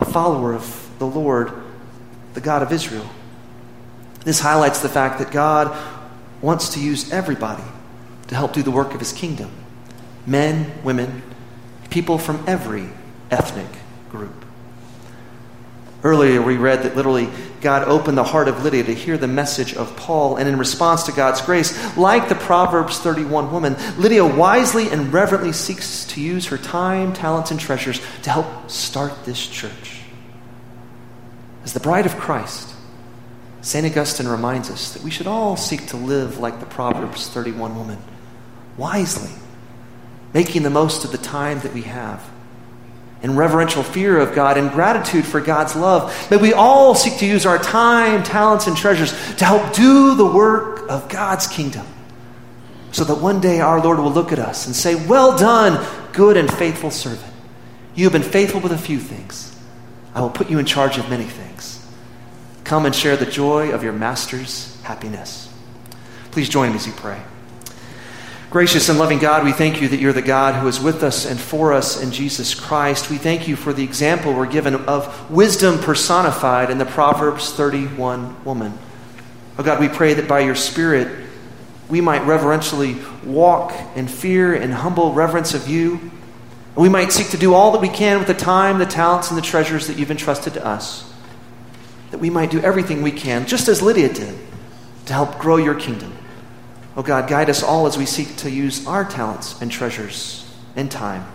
a 0.00 0.04
follower 0.06 0.54
of 0.54 0.90
the 0.98 1.06
Lord, 1.06 1.52
the 2.32 2.40
God 2.40 2.62
of 2.62 2.72
Israel. 2.72 3.08
This 4.24 4.40
highlights 4.40 4.80
the 4.80 4.88
fact 4.88 5.18
that 5.18 5.30
God 5.30 5.76
wants 6.40 6.70
to 6.70 6.80
use 6.80 7.12
everybody 7.12 7.62
to 8.28 8.34
help 8.34 8.54
do 8.54 8.62
the 8.62 8.70
work 8.70 8.94
of 8.94 9.00
his 9.00 9.12
kingdom 9.12 9.50
men, 10.26 10.72
women, 10.82 11.22
people 11.90 12.16
from 12.16 12.42
every 12.46 12.88
ethnic 13.30 13.66
group. 14.10 14.46
Earlier, 16.02 16.40
we 16.40 16.56
read 16.56 16.84
that 16.84 16.96
literally 16.96 17.28
God 17.60 17.86
opened 17.86 18.16
the 18.16 18.24
heart 18.24 18.48
of 18.48 18.64
Lydia 18.64 18.84
to 18.84 18.94
hear 18.94 19.18
the 19.18 19.28
message 19.28 19.74
of 19.74 19.94
Paul, 19.96 20.36
and 20.36 20.48
in 20.48 20.58
response 20.58 21.02
to 21.04 21.12
God's 21.12 21.42
grace, 21.42 21.96
like 21.96 22.30
the 22.30 22.34
Proverbs 22.34 22.98
31 22.98 23.52
woman, 23.52 23.76
Lydia 23.98 24.24
wisely 24.24 24.88
and 24.88 25.12
reverently 25.12 25.52
seeks 25.52 26.06
to 26.06 26.20
use 26.20 26.46
her 26.46 26.56
time, 26.56 27.12
talents, 27.12 27.50
and 27.50 27.60
treasures 27.60 28.00
to 28.22 28.30
help 28.30 28.70
start 28.70 29.24
this 29.24 29.46
church. 29.46 30.00
As 31.64 31.74
the 31.74 31.80
bride 31.80 32.06
of 32.06 32.16
Christ, 32.16 32.74
St. 33.60 33.84
Augustine 33.84 34.26
reminds 34.26 34.70
us 34.70 34.94
that 34.94 35.02
we 35.02 35.10
should 35.10 35.26
all 35.26 35.58
seek 35.58 35.86
to 35.88 35.98
live 35.98 36.38
like 36.38 36.60
the 36.60 36.66
Proverbs 36.66 37.28
31 37.28 37.76
woman, 37.76 37.98
wisely, 38.78 39.32
making 40.32 40.62
the 40.62 40.70
most 40.70 41.04
of 41.04 41.12
the 41.12 41.18
time 41.18 41.60
that 41.60 41.74
we 41.74 41.82
have 41.82 42.26
in 43.22 43.36
reverential 43.36 43.82
fear 43.82 44.18
of 44.18 44.34
God 44.34 44.56
and 44.56 44.70
gratitude 44.70 45.26
for 45.26 45.40
God's 45.40 45.76
love. 45.76 46.30
May 46.30 46.38
we 46.38 46.52
all 46.52 46.94
seek 46.94 47.18
to 47.18 47.26
use 47.26 47.44
our 47.44 47.58
time, 47.58 48.22
talents, 48.22 48.66
and 48.66 48.76
treasures 48.76 49.12
to 49.36 49.44
help 49.44 49.74
do 49.74 50.14
the 50.14 50.24
work 50.24 50.88
of 50.88 51.08
God's 51.08 51.46
kingdom 51.46 51.86
so 52.92 53.04
that 53.04 53.16
one 53.16 53.40
day 53.40 53.60
our 53.60 53.82
Lord 53.82 53.98
will 53.98 54.10
look 54.10 54.32
at 54.32 54.38
us 54.38 54.66
and 54.66 54.74
say, 54.74 54.94
Well 55.06 55.36
done, 55.36 55.86
good 56.12 56.36
and 56.36 56.52
faithful 56.52 56.90
servant. 56.90 57.32
You 57.94 58.04
have 58.04 58.12
been 58.12 58.22
faithful 58.22 58.60
with 58.60 58.72
a 58.72 58.78
few 58.78 58.98
things. 58.98 59.56
I 60.14 60.20
will 60.20 60.30
put 60.30 60.50
you 60.50 60.58
in 60.58 60.66
charge 60.66 60.98
of 60.98 61.08
many 61.08 61.24
things. 61.24 61.86
Come 62.64 62.86
and 62.86 62.94
share 62.94 63.16
the 63.16 63.26
joy 63.26 63.72
of 63.72 63.82
your 63.82 63.92
master's 63.92 64.80
happiness. 64.82 65.52
Please 66.30 66.48
join 66.48 66.70
me 66.70 66.76
as 66.76 66.86
you 66.86 66.92
pray. 66.92 67.20
Gracious 68.50 68.88
and 68.88 68.98
loving 68.98 69.20
God, 69.20 69.44
we 69.44 69.52
thank 69.52 69.80
you 69.80 69.86
that 69.86 70.00
you're 70.00 70.12
the 70.12 70.20
God 70.20 70.56
who 70.56 70.66
is 70.66 70.80
with 70.80 71.04
us 71.04 71.24
and 71.24 71.38
for 71.38 71.72
us 71.72 72.02
in 72.02 72.10
Jesus 72.10 72.52
Christ. 72.52 73.08
We 73.08 73.16
thank 73.16 73.46
you 73.46 73.54
for 73.54 73.72
the 73.72 73.84
example 73.84 74.34
we're 74.34 74.46
given 74.46 74.74
of 74.74 75.30
wisdom 75.30 75.78
personified 75.78 76.68
in 76.68 76.78
the 76.78 76.84
Proverbs 76.84 77.52
31 77.52 78.44
woman. 78.44 78.76
Oh 79.56 79.62
God, 79.62 79.78
we 79.78 79.88
pray 79.88 80.14
that 80.14 80.26
by 80.26 80.40
your 80.40 80.56
Spirit 80.56 81.28
we 81.88 82.00
might 82.00 82.26
reverentially 82.26 82.96
walk 83.24 83.72
in 83.94 84.08
fear 84.08 84.52
and 84.52 84.74
humble 84.74 85.12
reverence 85.12 85.54
of 85.54 85.68
you. 85.68 85.92
And 86.00 86.76
we 86.76 86.88
might 86.88 87.12
seek 87.12 87.28
to 87.28 87.36
do 87.36 87.54
all 87.54 87.70
that 87.70 87.80
we 87.80 87.88
can 87.88 88.18
with 88.18 88.26
the 88.26 88.34
time, 88.34 88.80
the 88.80 88.84
talents, 88.84 89.28
and 89.28 89.38
the 89.38 89.42
treasures 89.42 89.86
that 89.86 89.96
you've 89.96 90.10
entrusted 90.10 90.54
to 90.54 90.66
us. 90.66 91.08
That 92.10 92.18
we 92.18 92.30
might 92.30 92.50
do 92.50 92.60
everything 92.60 93.02
we 93.02 93.12
can, 93.12 93.46
just 93.46 93.68
as 93.68 93.80
Lydia 93.80 94.12
did, 94.12 94.36
to 95.06 95.12
help 95.12 95.38
grow 95.38 95.56
your 95.56 95.76
kingdom. 95.76 96.16
Oh 97.00 97.02
God, 97.02 97.30
guide 97.30 97.48
us 97.48 97.62
all 97.62 97.86
as 97.86 97.96
we 97.96 98.04
seek 98.04 98.36
to 98.36 98.50
use 98.50 98.86
our 98.86 99.06
talents 99.06 99.58
and 99.62 99.72
treasures 99.72 100.46
and 100.76 100.90
time 100.90 101.26